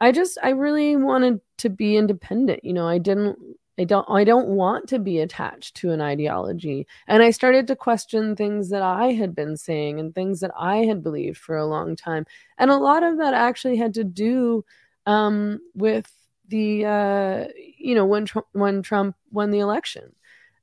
[0.00, 2.64] I just I really wanted to be independent.
[2.64, 3.38] You know, I didn't
[3.78, 6.86] I don't I don't want to be attached to an ideology.
[7.06, 10.78] And I started to question things that I had been saying and things that I
[10.78, 12.26] had believed for a long time.
[12.58, 14.64] And a lot of that actually had to do
[15.06, 16.10] um, with
[16.48, 17.44] the uh,
[17.78, 20.14] you know when Trump, when Trump won the election,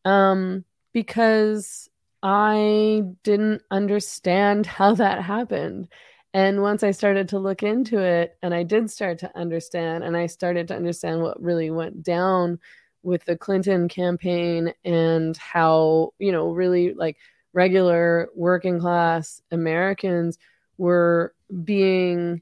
[0.05, 1.89] um, because
[2.21, 5.87] I didn't understand how that happened.
[6.33, 10.15] And once I started to look into it, and I did start to understand, and
[10.15, 12.59] I started to understand what really went down
[13.03, 17.17] with the Clinton campaign and how, you know, really like
[17.53, 20.37] regular working class Americans
[20.77, 22.41] were being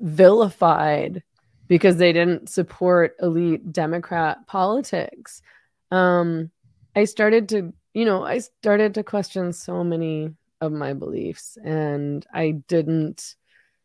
[0.00, 1.22] vilified
[1.68, 5.40] because they didn't support elite Democrat politics.
[5.92, 6.50] Um,
[6.96, 12.26] I started to, you know, I started to question so many of my beliefs, and
[12.32, 13.36] I didn't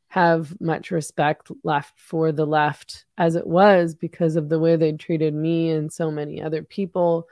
[0.09, 4.93] have much respect left for the left as it was because of the way they
[4.93, 7.27] treated me and so many other people.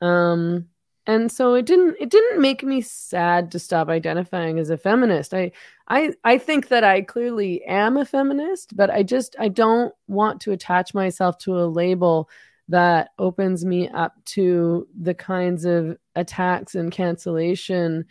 [0.00, 0.68] Um,
[1.06, 5.32] and so it didn't it didn't make me sad to stop identifying as a feminist
[5.32, 5.50] i
[5.88, 10.40] i i think that i clearly am a feminist but i just i don't want
[10.40, 12.28] to attach myself to a label
[12.68, 18.04] that opens me up to the kinds of attacks and cancellation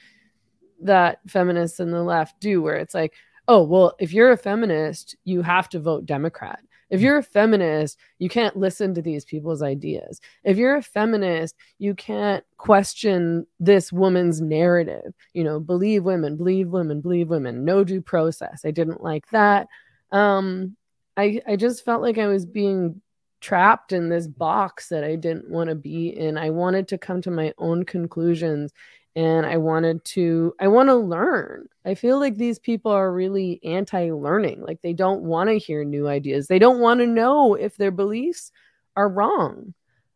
[0.82, 3.14] that feminists and the left do where it's like
[3.48, 8.00] oh well if you're a feminist you have to vote democrat if you're a feminist,
[8.18, 10.20] you can't listen to these people's ideas.
[10.44, 15.14] If you're a feminist, you can't question this woman's narrative.
[15.34, 18.62] You know, believe women, believe women, believe women, no due process.
[18.66, 19.68] I didn't like that.
[20.12, 20.76] Um,
[21.16, 23.02] I, I just felt like I was being
[23.40, 26.38] trapped in this box that I didn't want to be in.
[26.38, 28.74] I wanted to come to my own conclusions
[29.16, 31.68] and I wanted to I want to learn.
[31.86, 34.62] I feel like these people are really anti-learning.
[34.62, 36.48] Like they don't want to hear new ideas.
[36.48, 38.52] They don't want to know if their beliefs
[38.96, 39.74] are wrong.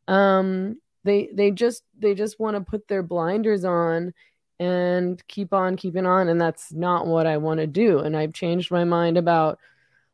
[0.08, 4.14] Um they they just they just want to put their blinders on
[4.60, 8.34] and keep on keeping on and that's not what I want to do and I've
[8.34, 9.60] changed my mind about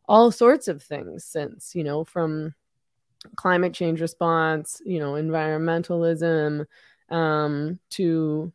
[0.08, 2.56] all sorts of things since, you know, from
[3.36, 6.66] climate change response, you know, environmentalism
[7.10, 8.54] um to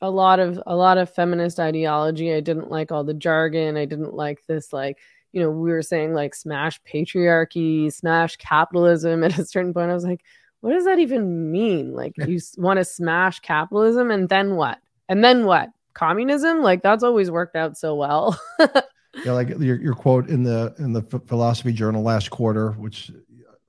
[0.00, 2.32] a lot of a lot of feminist ideology.
[2.32, 3.76] I didn't like all the jargon.
[3.76, 4.98] I didn't like this like
[5.32, 9.22] you know we were saying like smash patriarchy, smash capitalism.
[9.24, 10.22] At a certain point, I was like,
[10.60, 11.94] what does that even mean?
[11.94, 14.78] Like you want to smash capitalism and then what?
[15.08, 15.70] And then what?
[15.94, 16.62] Communism?
[16.62, 18.38] Like that's always worked out so well.
[18.60, 23.10] yeah, like your, your quote in the in the philosophy journal last quarter, which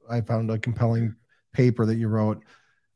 [0.09, 1.15] I found a compelling
[1.53, 2.43] paper that you wrote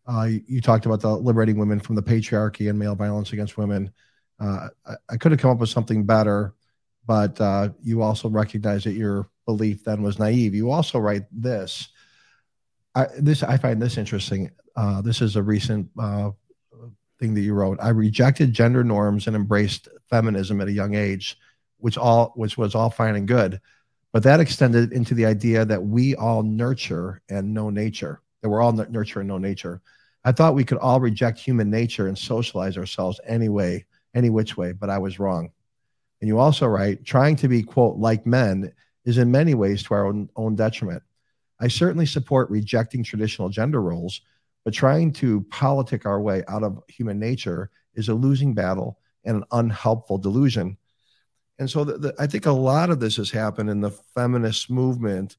[0.06, 3.92] uh, you, talked about the liberating women from the patriarchy and male violence against women.
[4.40, 6.54] Uh, I, I, could have come up with something better,
[7.06, 10.56] but uh, you also recognize that your belief then was naive.
[10.56, 11.90] You also write this.
[12.96, 14.52] I, this I find this interesting.
[14.76, 16.32] Uh, this is a recent uh,
[17.20, 17.80] thing that you wrote.
[17.82, 21.38] I rejected gender norms and embraced feminism at a young age,
[21.78, 23.62] which all which was all fine and good,
[24.12, 28.62] but that extended into the idea that we all nurture and know nature that we're
[28.62, 29.82] all nurture and no nature.
[30.26, 34.74] I thought we could all reject human nature and socialize ourselves anyway, any which way,
[34.74, 35.52] but I was wrong.
[36.22, 38.72] And you also write, trying to be, quote, like men
[39.06, 41.04] is in many ways to our own, own detriment.
[41.60, 44.22] I certainly support rejecting traditional gender roles,
[44.66, 49.38] but trying to politic our way out of human nature is a losing battle and
[49.38, 50.78] an unhelpful delusion.
[51.60, 54.70] And so the, the, I think a lot of this has happened in the feminist
[54.70, 55.38] movement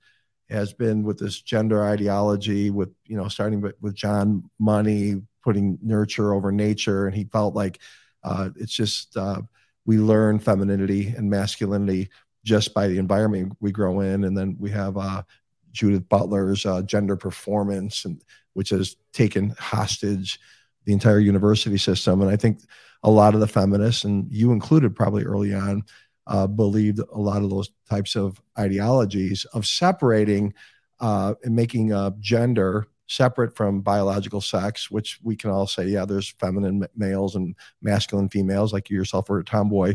[0.51, 5.79] has been with this gender ideology with you know starting with, with john money putting
[5.83, 7.07] nurture over nature.
[7.07, 7.79] And he felt like
[8.25, 9.43] uh, it's just uh,
[9.85, 12.09] we learn femininity and masculinity
[12.43, 14.25] just by the environment we grow in.
[14.25, 15.23] And then we have uh,
[15.71, 18.23] judith butler's uh, gender performance and
[18.55, 20.41] which has taken hostage
[20.87, 22.23] the entire university system.
[22.23, 22.61] And i think
[23.03, 25.83] a lot of the feminists and you included probably early on
[26.27, 30.55] uh, believed a lot of those types of ideologies of separating
[31.01, 36.05] uh, and making uh, gender separate from biological sex, which we can all say, yeah,
[36.05, 39.95] there's feminine males and masculine females, like you yourself are a tomboy.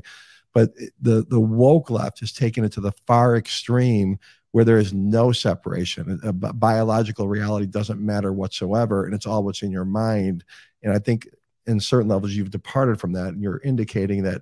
[0.53, 4.17] But the the woke left has taken it to the far extreme
[4.51, 6.19] where there is no separation.
[6.23, 10.43] A, biological reality doesn't matter whatsoever, and it's all what's in your mind.
[10.81, 11.27] And I think
[11.67, 14.41] in certain levels you've departed from that, and you're indicating that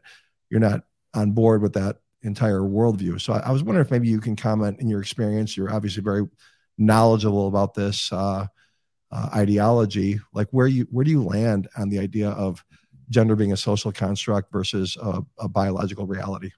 [0.50, 0.84] you're not
[1.14, 3.20] on board with that entire worldview.
[3.22, 5.56] So I, I was wondering if maybe you can comment in your experience.
[5.56, 6.28] You're obviously very
[6.78, 8.48] knowledgeable about this uh,
[9.12, 10.20] uh, ideology.
[10.34, 12.64] Like where you where do you land on the idea of
[13.10, 16.52] gender being a social construct versus a, a biological reality?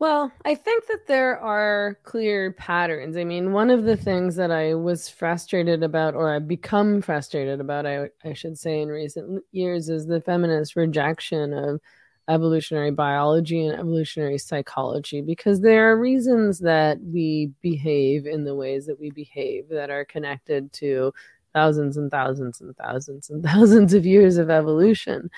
[0.00, 3.16] Well, I think that there are clear patterns.
[3.16, 7.60] I mean, one of the things that I was frustrated about, or I've become frustrated
[7.60, 11.80] about, I, I should say, in recent years, is the feminist rejection of
[12.28, 18.86] evolutionary biology and evolutionary psychology because there are reasons that we behave in the ways
[18.86, 21.12] that we behave that are connected to
[21.52, 25.30] thousands and thousands and thousands and thousands of years of evolution.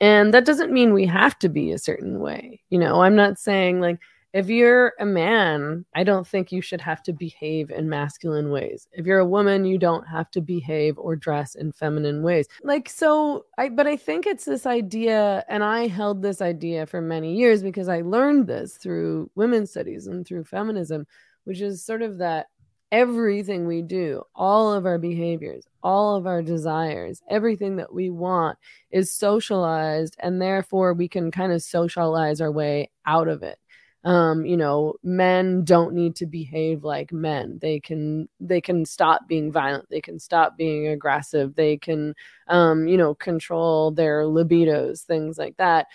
[0.00, 2.60] And that doesn't mean we have to be a certain way.
[2.70, 4.00] You know, I'm not saying like
[4.32, 8.88] if you're a man, I don't think you should have to behave in masculine ways.
[8.92, 12.48] If you're a woman, you don't have to behave or dress in feminine ways.
[12.62, 17.02] Like, so I, but I think it's this idea, and I held this idea for
[17.02, 21.06] many years because I learned this through women's studies and through feminism,
[21.44, 22.46] which is sort of that
[22.90, 28.58] everything we do, all of our behaviors, all of our desires, everything that we want
[28.90, 33.58] is socialized, and therefore we can kind of socialize our way out of it
[34.04, 37.58] um you know men don't need to behave like men.
[37.60, 39.88] They can they can stop being violent.
[39.90, 41.54] They can stop being aggressive.
[41.54, 42.14] They can
[42.48, 45.86] um you know control their libidos things like that.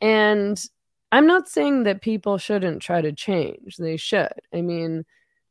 [0.00, 0.62] And
[1.12, 3.76] i'm not saying that people shouldn't try to change.
[3.78, 4.32] They should.
[4.52, 5.04] I mean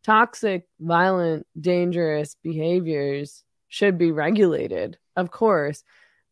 [0.04, 5.84] toxic violent dangerous behaviors should be regulated of course.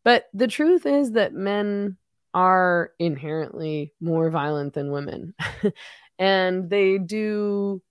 [0.04, 1.96] But the truth is that men
[2.34, 5.34] are inherently more violent than women.
[6.18, 7.82] and they do,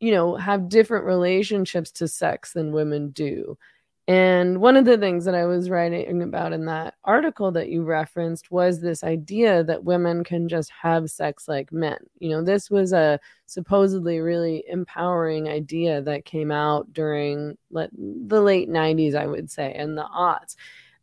[0.00, 3.58] you know, have different relationships to sex than women do.
[4.06, 7.84] And one of the things that I was writing about in that article that you
[7.84, 11.96] referenced was this idea that women can just have sex like men.
[12.18, 18.68] You know, this was a supposedly really empowering idea that came out during the late
[18.68, 20.56] 90s, I would say, and the aughts.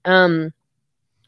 [0.05, 0.53] Um,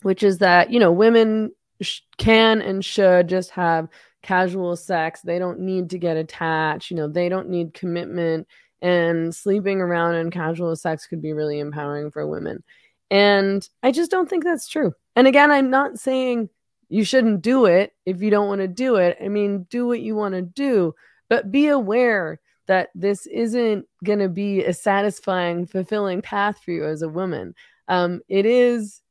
[0.03, 1.51] which is that you know women
[1.81, 3.87] sh- can and should just have
[4.21, 5.21] casual sex.
[5.21, 8.47] They don't need to get attached you know they don't need commitment.
[8.81, 12.63] And sleeping around and casual sex could be really empowering for women.
[13.09, 14.93] And i just don't think that's true.
[15.15, 16.49] And again i'm not saying
[16.89, 19.17] you shouldn't do it if you don't want to do it.
[19.23, 20.93] I mean do what you want to do
[21.29, 26.85] but be aware that this isn't going to be a satisfying fulfilling path for you
[26.85, 27.55] as a woman.
[27.87, 29.01] Um, it is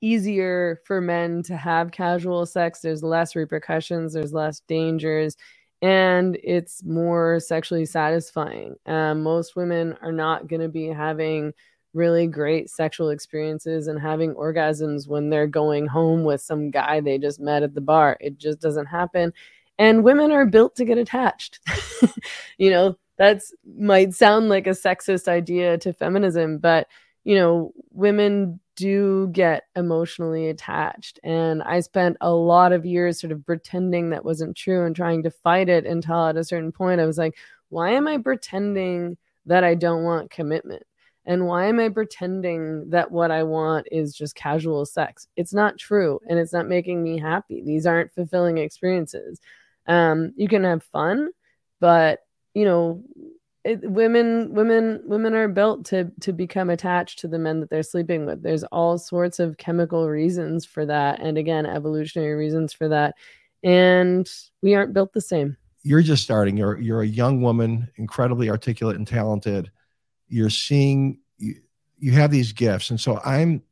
[0.00, 2.80] easier for men to have casual sex.
[2.80, 5.36] There's less repercussions, there's less dangers,
[5.82, 8.76] and it's more sexually satisfying.
[8.86, 11.52] Um, most women are not going to be having
[11.94, 17.18] really great sexual experiences and having orgasms when they're going home with some guy they
[17.18, 18.16] just met at the bar.
[18.20, 19.32] It just doesn't happen.
[19.78, 21.60] And women are built to get attached.
[22.58, 26.88] you know, that's might sound like a sexist idea to feminism, but
[27.24, 31.18] you know, women do get emotionally attached.
[31.24, 35.24] And I spent a lot of years sort of pretending that wasn't true and trying
[35.24, 37.36] to fight it until at a certain point I was like,
[37.70, 39.16] why am I pretending
[39.46, 40.84] that I don't want commitment?
[41.26, 45.26] And why am I pretending that what I want is just casual sex?
[45.36, 47.62] It's not true and it's not making me happy.
[47.66, 49.40] These aren't fulfilling experiences.
[49.86, 51.30] Um, you can have fun,
[51.80, 52.20] but
[52.54, 53.02] you know,
[53.64, 57.82] it, women women women are built to to become attached to the men that they're
[57.82, 58.42] sleeping with.
[58.42, 63.14] There's all sorts of chemical reasons for that and again evolutionary reasons for that.
[63.62, 64.30] And
[64.62, 65.56] we aren't built the same.
[65.82, 66.56] You're just starting.
[66.56, 69.70] You're you're a young woman incredibly articulate and talented.
[70.28, 71.56] You're seeing you,
[71.98, 72.90] you have these gifts.
[72.90, 73.62] And so i'm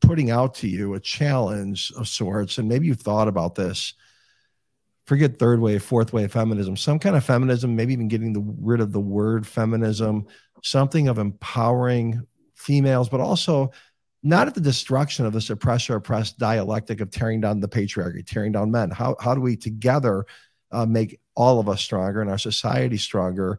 [0.00, 3.94] putting out to you a challenge of sorts and maybe you've thought about this
[5.06, 8.80] forget third wave, fourth wave feminism, some kind of feminism, maybe even getting the, rid
[8.80, 10.26] of the word feminism,
[10.62, 13.70] something of empowering females, but also
[14.22, 18.52] not at the destruction of this oppressor oppressed dialectic of tearing down the patriarchy, tearing
[18.52, 18.90] down men.
[18.90, 20.26] How, how do we together
[20.70, 23.58] uh, make all of us stronger and our society stronger?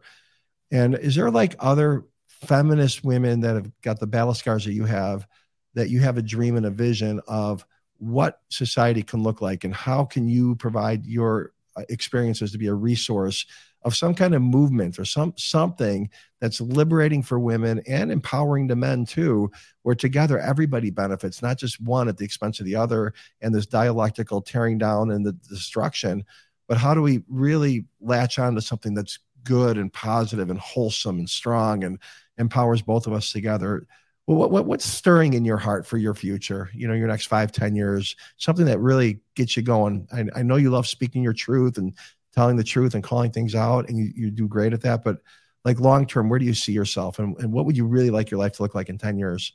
[0.70, 4.84] And is there like other feminist women that have got the battle scars that you
[4.86, 5.26] have,
[5.74, 7.66] that you have a dream and a vision of
[8.04, 12.66] what society can look like and how can you provide your uh, experiences to be
[12.66, 13.46] a resource
[13.82, 16.08] of some kind of movement or some something
[16.40, 19.50] that's liberating for women and empowering the men too
[19.82, 23.66] where together everybody benefits not just one at the expense of the other and this
[23.66, 26.24] dialectical tearing down and the destruction
[26.68, 31.18] but how do we really latch on to something that's good and positive and wholesome
[31.18, 31.98] and strong and
[32.38, 33.86] empowers both of us together
[34.26, 37.52] what, what, what's stirring in your heart for your future you know your next five
[37.52, 38.16] ten years?
[38.36, 40.08] Something that really gets you going.
[40.12, 41.92] I, I, know you love speaking your truth and
[42.34, 45.18] telling the truth and calling things out and you, you do great at that but
[45.64, 48.30] like long term where do you see yourself and, and what would you really like
[48.30, 49.52] your life to look like in 10 years?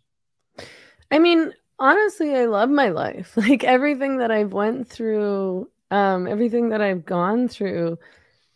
[1.11, 3.33] I mean honestly i love my life.
[3.37, 7.97] Like everything that i've went through um everything that i've gone through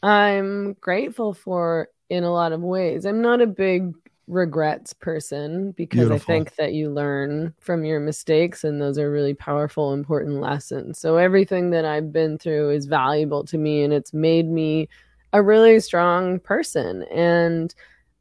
[0.03, 3.05] i'm grateful for in a lot of ways.
[3.05, 3.93] I'm not a big
[4.27, 6.33] regrets person because Beautiful.
[6.33, 10.99] I think that you learn from your mistakes and those are really powerful, important lessons.
[10.99, 14.87] So everything that I've been through is valuable to me and it's made me
[15.33, 17.03] a really strong person.
[17.11, 17.73] And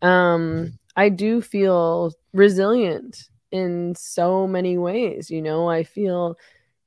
[0.03, 5.31] um, I do feel resilient in so many ways.
[5.31, 6.37] You know, I feel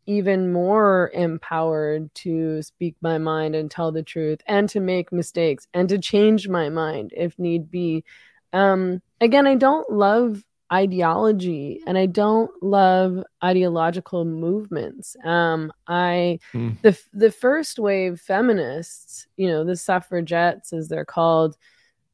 [0.07, 5.67] even more empowered to speak my mind and tell the truth and to make mistakes
[5.73, 8.03] and to change my mind if need be.
[8.53, 10.43] Um, again, I don't love
[10.73, 15.15] ideology and I don't love ideological movements.
[15.23, 16.79] Um, I mm.
[16.81, 21.55] the the first wave feminists, you know, the suffragettes as they're called,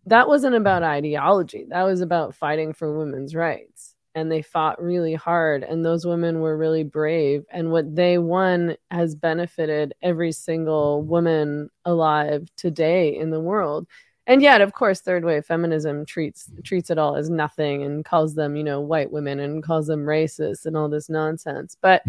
[0.05, 1.65] that wasn't about ideology.
[1.69, 3.95] That was about fighting for women's rights.
[4.13, 7.45] And they fought really hard, and those women were really brave.
[7.49, 13.87] And what they won has benefited every single woman alive today in the world
[14.27, 18.35] and yet of course third wave feminism treats treats it all as nothing and calls
[18.35, 21.75] them you know white women and calls them racist and all this nonsense.
[21.81, 22.03] But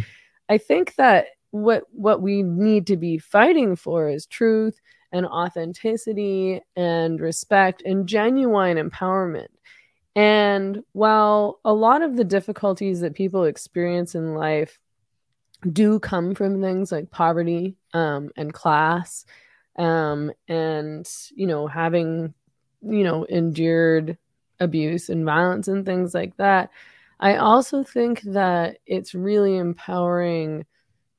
[0.49, 4.81] i think that what what we need to be fighting for is truth
[5.13, 9.49] and authenticity and respect and genuine empowerment.
[10.17, 14.79] And while a lot of the difficulties that people experience in life
[15.71, 19.25] do come from things like poverty um, and class
[19.77, 22.35] um, and you know having
[22.83, 24.19] you know endured
[24.61, 26.71] abuse and violence and things like that
[27.21, 30.65] i also think that it's really empowering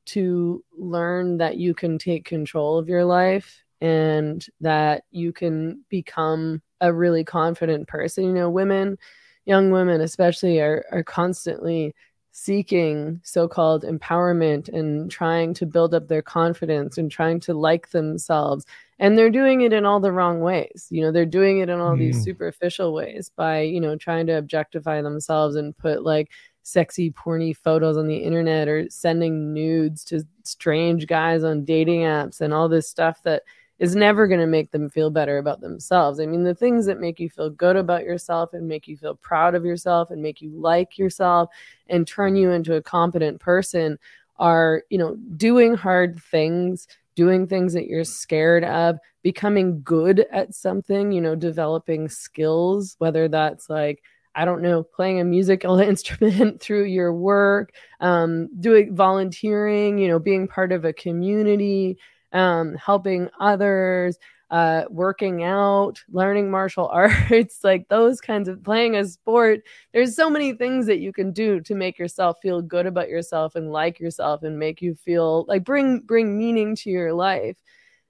[0.05, 6.61] to learn that you can take control of your life and that you can become
[6.81, 8.25] a really confident person.
[8.25, 8.97] You know women
[9.45, 11.93] young women especially are are constantly
[12.35, 18.65] seeking so-called empowerment and trying to build up their confidence and trying to like themselves
[18.97, 21.79] and they're doing it in all the wrong ways you know they're doing it in
[21.79, 21.99] all mm.
[21.99, 26.31] these superficial ways by you know trying to objectify themselves and put like
[26.63, 32.41] sexy porny photos on the internet or sending nudes to strange guys on dating apps
[32.41, 33.43] and all this stuff that
[33.79, 36.19] is never going to make them feel better about themselves.
[36.19, 39.15] I mean, the things that make you feel good about yourself and make you feel
[39.15, 41.49] proud of yourself and make you like yourself
[41.87, 43.97] and turn you into a competent person
[44.37, 50.53] are, you know, doing hard things, doing things that you're scared of, becoming good at
[50.53, 54.03] something, you know, developing skills, whether that's like,
[54.35, 60.19] I don't know, playing a musical instrument through your work, um, doing volunteering, you know,
[60.19, 61.97] being part of a community,
[62.33, 64.17] um, helping others,
[64.49, 69.61] uh, working out, learning martial arts, like those kinds of playing a sport.
[69.93, 73.55] There's so many things that you can do to make yourself feel good about yourself
[73.55, 77.57] and like yourself and make you feel like bring bring meaning to your life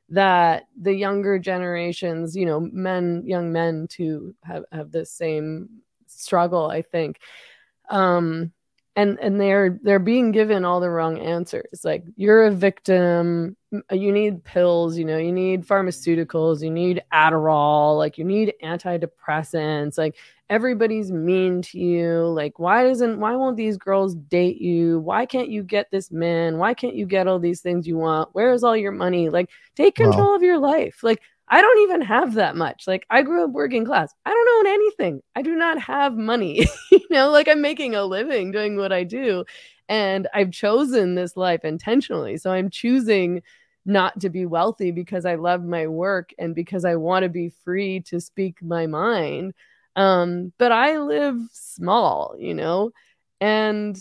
[0.10, 5.70] that the younger generations, you know, men, young men too have, have this same
[6.08, 7.20] struggle, I think.
[7.90, 8.52] Um,
[8.96, 11.82] and and they're they're being given all the wrong answers.
[11.84, 13.58] Like you're a victim
[13.92, 19.98] you need pills you know you need pharmaceuticals you need adderall like you need antidepressants
[19.98, 20.16] like
[20.54, 22.28] everybody's mean to you.
[22.28, 25.00] Like why doesn't why won't these girls date you?
[25.00, 26.60] Why can't you get this man?
[26.60, 28.30] Why can't you get all these things you want?
[28.34, 29.30] Where's all your money?
[29.30, 30.36] Like take control wow.
[30.36, 31.00] of your life.
[31.02, 31.22] Like
[31.54, 32.88] I don't even have that much.
[32.88, 34.12] Like I grew up working class.
[34.26, 35.22] I don't own anything.
[35.36, 36.66] I do not have money.
[36.92, 39.46] you know, like I'm making a living doing what I do.
[39.88, 42.38] And I've chosen this life intentionally.
[42.38, 43.44] So I'm choosing
[43.86, 47.54] not to be wealthy because I love my work and because I want to be
[47.64, 49.54] free to speak my mind.
[49.96, 52.94] Um, but I live small, you know,
[53.40, 53.96] and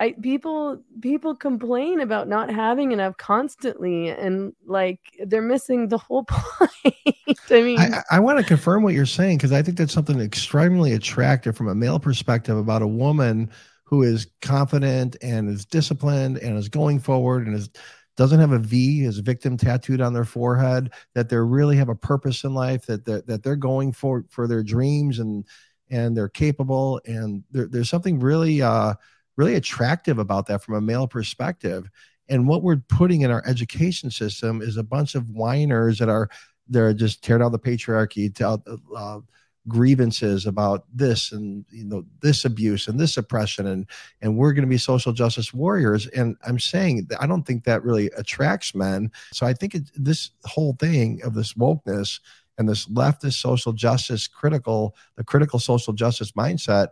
[0.00, 6.24] I people people complain about not having enough constantly and like they're missing the whole
[6.28, 7.16] point.
[7.50, 10.20] I mean I, I want to confirm what you're saying because I think that's something
[10.20, 13.50] extremely attractive from a male perspective about a woman
[13.84, 17.70] who is confident and is disciplined and is going forward and is
[18.16, 21.96] doesn't have a V as victim tattooed on their forehead, that they really have a
[21.96, 25.44] purpose in life, that that, that they're going for for their dreams and
[25.90, 28.94] and they're capable and there, there's something really uh
[29.36, 31.90] really attractive about that from a male perspective.
[32.28, 36.28] And what we're putting in our education system is a bunch of whiners that are
[36.66, 38.62] they're just tear down the patriarchy, tell
[38.96, 39.20] uh,
[39.66, 43.86] grievances about this and you know this abuse and this oppression and
[44.20, 47.82] and we're going to be social justice warriors and i'm saying i don't think that
[47.82, 52.20] really attracts men so i think it, this whole thing of this wokeness
[52.58, 56.88] and this leftist social justice critical the critical social justice mindset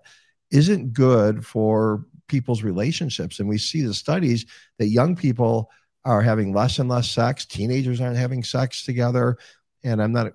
[0.51, 3.39] isn't good for people's relationships.
[3.39, 4.47] And we see the studies
[4.79, 5.71] that young people
[6.05, 9.37] are having less and less sex, teenagers aren't having sex together.
[9.85, 10.33] And I'm not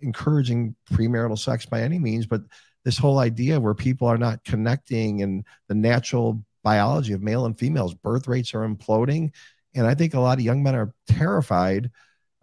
[0.00, 2.42] encouraging premarital sex by any means, but
[2.84, 7.58] this whole idea where people are not connecting and the natural biology of male and
[7.58, 9.32] females birth rates are imploding
[9.74, 11.90] and i think a lot of young men are terrified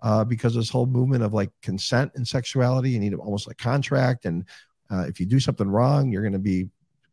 [0.02, 4.26] uh, because this whole movement of like consent and sexuality you need almost a contract
[4.26, 4.44] and
[4.92, 6.68] uh, if you do something wrong you're going to be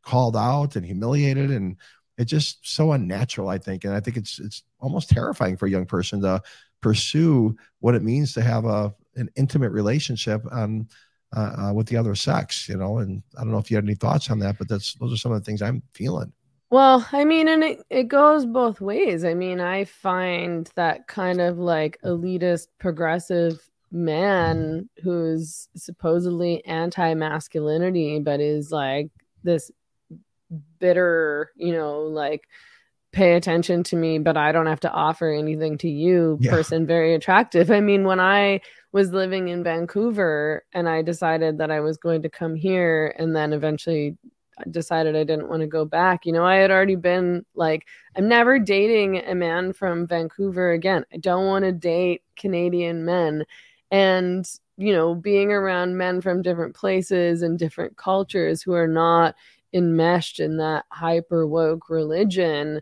[0.06, 1.76] called out and humiliated and
[2.16, 3.84] it's just so unnatural i think.
[3.84, 6.40] And i think it's it's almost terrifying for a young person to
[6.80, 10.86] pursue what it means to have a an intimate relationship um,
[11.36, 12.98] uh, uh, with the other sex you know?
[12.98, 15.16] And i don't know if you had any thoughts on that but that's those are
[15.16, 16.32] some of the things i'm feeling.
[16.68, 19.24] Well, I mean, and it, it goes both ways.
[19.24, 28.18] I mean, I find that kind of like elitist progressive man who's supposedly anti masculinity,
[28.18, 29.10] but is like
[29.44, 29.70] this
[30.78, 32.42] bitter, you know, like
[33.12, 36.50] pay attention to me, but I don't have to offer anything to you yeah.
[36.50, 37.70] person very attractive.
[37.70, 38.60] I mean, when I
[38.92, 43.34] was living in Vancouver and I decided that I was going to come here and
[43.34, 44.16] then eventually
[44.70, 46.24] decided I didn't want to go back.
[46.24, 47.86] You know, I had already been like,
[48.16, 51.04] I'm never dating a man from Vancouver again.
[51.12, 53.44] I don't want to date Canadian men.
[53.90, 54.46] And,
[54.78, 59.34] you know, being around men from different places and different cultures who are not
[59.76, 62.80] enmeshed in that hyper woke religion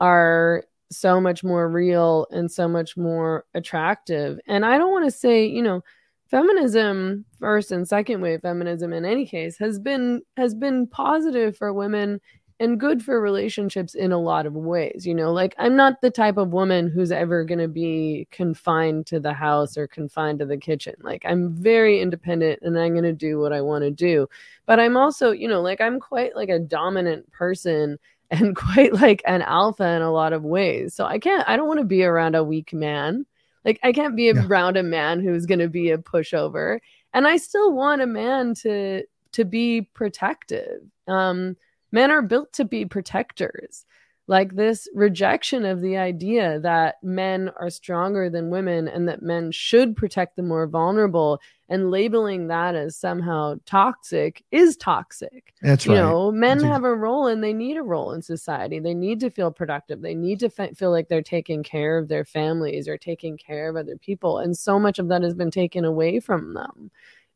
[0.00, 4.38] are so much more real and so much more attractive.
[4.46, 5.82] And I don't want to say, you know,
[6.26, 11.72] feminism first and second wave feminism in any case has been has been positive for
[11.72, 12.20] women
[12.62, 16.10] and good for relationships in a lot of ways you know like i'm not the
[16.10, 20.46] type of woman who's ever going to be confined to the house or confined to
[20.46, 20.94] the kitchen.
[21.00, 24.28] Like i'm very independent and i'm going to do what i want to do.
[24.64, 27.98] But i'm also you know like i'm quite like a dominant person
[28.30, 30.94] and quite like an alpha in a lot of ways.
[30.94, 33.26] So i can't i don't want to be around a weak man.
[33.64, 34.46] Like I can't be yeah.
[34.46, 36.78] around a man who's going to be a pushover,
[37.14, 40.82] and I still want a man to to be protective.
[41.08, 41.56] Um,
[41.92, 43.84] men are built to be protectors
[44.28, 49.50] like this rejection of the idea that men are stronger than women and that men
[49.50, 55.52] should protect the more vulnerable and labeling that as somehow toxic is toxic.
[55.60, 55.98] That's you right.
[55.98, 58.78] You know, men That's have a role and they need a role in society.
[58.78, 60.00] They need to feel productive.
[60.00, 63.76] They need to feel like they're taking care of their families or taking care of
[63.76, 64.38] other people.
[64.38, 66.90] And so much of that has been taken away from them.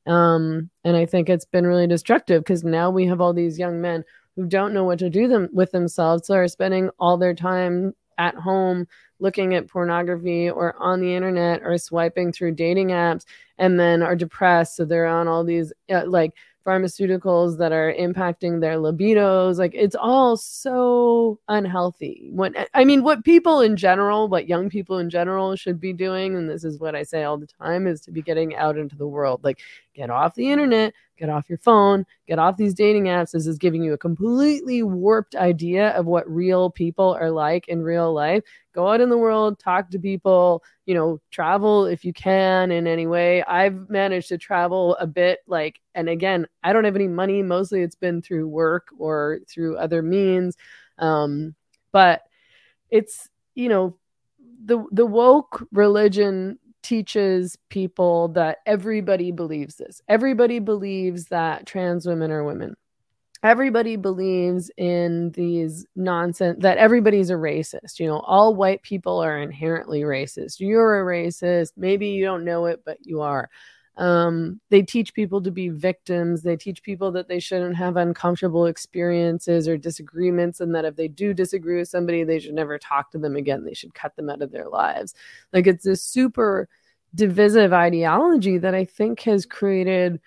[0.07, 3.81] Um, and I think it's been really destructive because now we have all these young
[3.81, 4.05] men
[4.37, 7.95] who don't know what to do them with themselves, so are spending all their time
[8.19, 8.87] at home
[9.19, 13.25] looking at pornography or on the internet or swiping through dating apps
[13.59, 14.77] and then are depressed.
[14.77, 16.33] So they're on all these uh, like
[16.67, 19.59] pharmaceuticals that are impacting their libidos.
[19.59, 22.29] Like it's all so unhealthy.
[22.33, 26.35] What i mean what people in general what young people in general should be doing
[26.37, 28.97] and this is what i say all the time is to be getting out into
[28.97, 29.45] the world.
[29.45, 29.61] Like
[29.95, 33.31] get off the internet get off your phone get off these dating apps.
[33.31, 37.83] This is giving you a completely warped idea of what real people are like in
[37.83, 38.43] real life
[38.77, 42.87] go out in the world, talk to people, you know, travel if you can in
[42.87, 43.43] any way.
[43.43, 47.43] I've managed to travel a bit, like, and again, I don't have any money.
[47.43, 50.57] Mostly it's been through work or through other means.
[50.99, 51.55] Um,
[51.91, 52.23] but
[52.91, 53.97] it's, you know,
[54.65, 60.03] the the woke religion teaches people that everybody believes this.
[60.09, 62.77] Everybody believes that trans women are women
[63.47, 68.01] everybody believes in these nonsense that everybody's a racist.
[68.01, 70.59] You know, all white people are inherently racist.
[70.59, 71.73] You're a racist.
[71.77, 73.49] Maybe you don't know it, but you are.
[73.97, 76.43] Um, they teach people to be victims.
[76.43, 81.09] They teach people that they shouldn't have uncomfortable experiences or disagreements, and that if they
[81.09, 83.65] do disagree with somebody, they should never talk to them again.
[83.65, 85.15] They should cut them out of their lives.
[85.53, 86.69] Like it's this super
[87.15, 90.21] divisive ideology that I think has created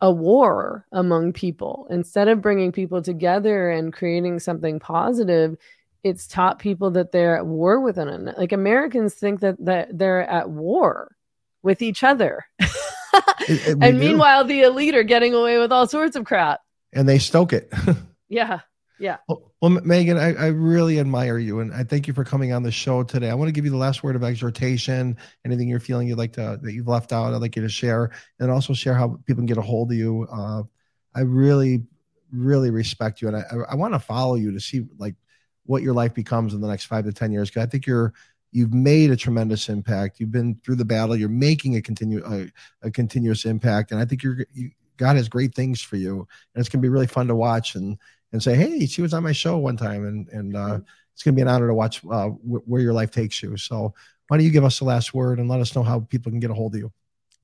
[0.00, 1.86] a war among people.
[1.90, 5.56] Instead of bringing people together and creating something positive
[6.02, 8.34] it's taught people that they're at war with one another.
[8.38, 11.14] Like americans think that, that they're at war
[11.62, 12.46] with each other.
[13.80, 16.60] And meanwhile the elite are getting away with all sorts of crap.
[16.92, 17.70] And they stoke it.
[18.28, 18.60] Yeah
[19.00, 19.16] yeah.
[19.28, 22.62] Well, well Meghan, I, I, really admire you and I thank you for coming on
[22.62, 23.30] the show today.
[23.30, 26.34] I want to give you the last word of exhortation, anything you're feeling you'd like
[26.34, 29.40] to, that you've left out, I'd like you to share and also share how people
[29.40, 30.28] can get a hold of you.
[30.30, 30.62] Uh,
[31.14, 31.82] I really,
[32.30, 33.28] really respect you.
[33.28, 35.14] And I, I, I want to follow you to see like
[35.64, 37.50] what your life becomes in the next five to 10 years.
[37.50, 38.12] Cause I think you're,
[38.52, 40.20] you've made a tremendous impact.
[40.20, 41.16] You've been through the battle.
[41.16, 43.92] You're making a continue, a, a continuous impact.
[43.92, 46.84] And I think you're, you, God has great things for you and it's going to
[46.84, 47.74] be really fun to watch.
[47.74, 47.96] And,
[48.32, 50.82] and say, "Hey, she was on my show one time," and and uh, mm-hmm.
[51.12, 53.56] it's going to be an honor to watch uh, where your life takes you.
[53.56, 53.94] So,
[54.28, 56.40] why don't you give us the last word and let us know how people can
[56.40, 56.92] get a hold of you?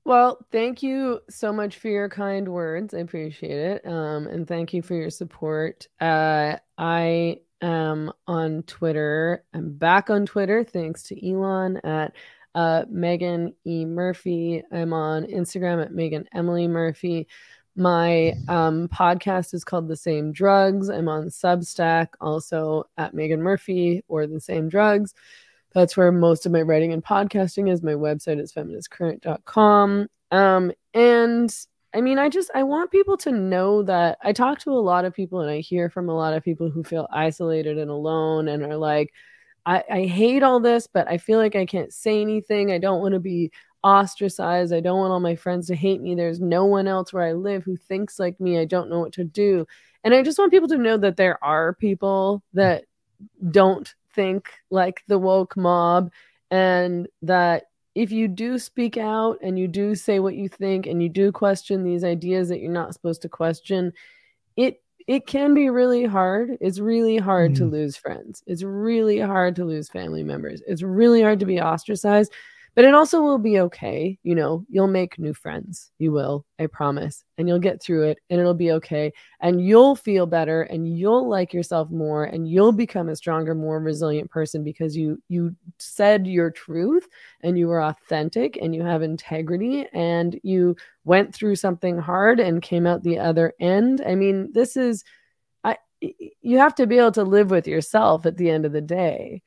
[0.05, 2.95] Well, thank you so much for your kind words.
[2.95, 3.87] I appreciate it.
[3.87, 5.89] Um, and thank you for your support.
[6.01, 9.45] Uh, I am on Twitter.
[9.53, 12.13] I'm back on Twitter thanks to Elon at
[12.55, 13.85] uh, Meghan E.
[13.85, 14.63] Murphy.
[14.73, 17.27] I'm on Instagram at Meghan Emily Murphy.
[17.77, 20.89] My um, podcast is called The Same Drugs.
[20.89, 25.13] I'm on Substack, also at Meghan Murphy or The Same Drugs.
[25.75, 27.83] That's where most of my writing and podcasting is.
[27.83, 30.09] My website is feministcurrent.com.
[30.31, 31.55] Um, and
[31.95, 35.05] I mean, I just I want people to know that I talk to a lot
[35.05, 38.49] of people and I hear from a lot of people who feel isolated and alone
[38.49, 39.13] and are like,
[39.67, 42.73] I, I hate all this, but I feel like I can't say anything.
[42.73, 43.51] I don't want to be
[43.87, 44.73] ostracized.
[44.73, 46.17] I don't want all my friends to hate me.
[46.17, 48.59] There's no one else where I live who thinks like me.
[48.59, 49.65] I don't know what to do.
[50.03, 52.85] And I just want people to know that there are people that
[53.53, 56.11] don't think like the woke mob
[56.51, 61.01] and that if you do speak out and you do say what you think and
[61.01, 63.93] you do question these ideas that you're not supposed to question,
[64.57, 66.59] it it can be really hard.
[66.61, 67.59] It's really hard mm.
[67.59, 68.43] to lose friends.
[68.49, 70.61] It's really hard to lose family members.
[70.67, 72.33] It's really hard to be ostracized
[72.77, 74.19] but it also will be okay.
[74.23, 75.91] You know, you'll make new friends.
[75.99, 77.25] You will, I promise.
[77.39, 79.15] And you'll get through it and it'll be okay.
[79.41, 83.81] And you'll feel better and you'll like yourself more and you'll become a stronger, more
[83.81, 87.09] resilient person because you you said your truth
[87.43, 92.61] and you were authentic and you have integrity and you went through something hard and
[92.61, 94.03] came out the other end.
[94.07, 95.03] I mean, this is
[95.65, 98.83] I you have to be able to live with yourself at the end of the
[98.83, 99.41] day.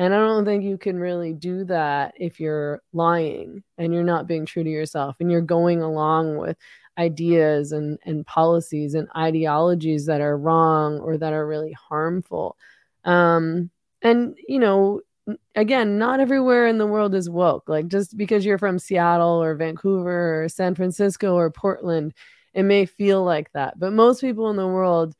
[0.00, 4.26] And I don't think you can really do that if you're lying and you're not
[4.26, 6.56] being true to yourself and you're going along with
[6.96, 12.56] ideas and, and policies and ideologies that are wrong or that are really harmful.
[13.04, 13.68] Um,
[14.00, 15.02] and, you know,
[15.54, 17.68] again, not everywhere in the world is woke.
[17.68, 22.14] Like just because you're from Seattle or Vancouver or San Francisco or Portland,
[22.54, 23.78] it may feel like that.
[23.78, 25.14] But most people in the world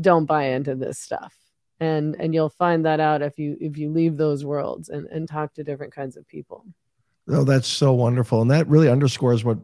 [0.00, 1.45] don't buy into this stuff
[1.80, 5.28] and and you'll find that out if you if you leave those worlds and and
[5.28, 6.64] talk to different kinds of people
[7.28, 9.58] Oh, that's so wonderful, and that really underscores what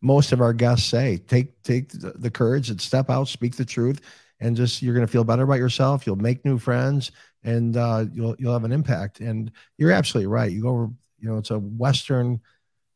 [0.00, 1.18] most of our guests say.
[1.26, 4.00] Take take the courage and step out, speak the truth,
[4.38, 6.06] and just you're going to feel better about yourself.
[6.06, 7.10] You'll make new friends,
[7.42, 9.18] and uh, you'll you'll have an impact.
[9.18, 10.52] And you're absolutely right.
[10.52, 12.40] You go over, you know, it's a Western,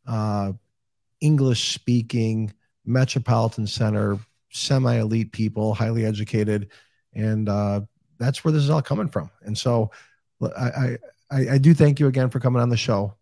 [0.07, 0.53] uh,
[1.20, 2.53] English speaking
[2.85, 4.20] metropolitan center,
[4.51, 6.70] semi elite people, highly educated,
[7.12, 7.81] and uh,
[8.23, 9.31] that's where this is all coming from.
[9.43, 9.91] And so
[10.57, 10.97] I,
[11.31, 13.14] I, I do thank you again for coming on the show.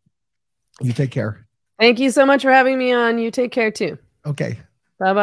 [0.81, 1.47] You take care.
[1.79, 3.19] Thank you so much for having me on.
[3.19, 3.99] You take care too.
[4.27, 4.59] Okay.
[4.99, 5.19] Bye bye.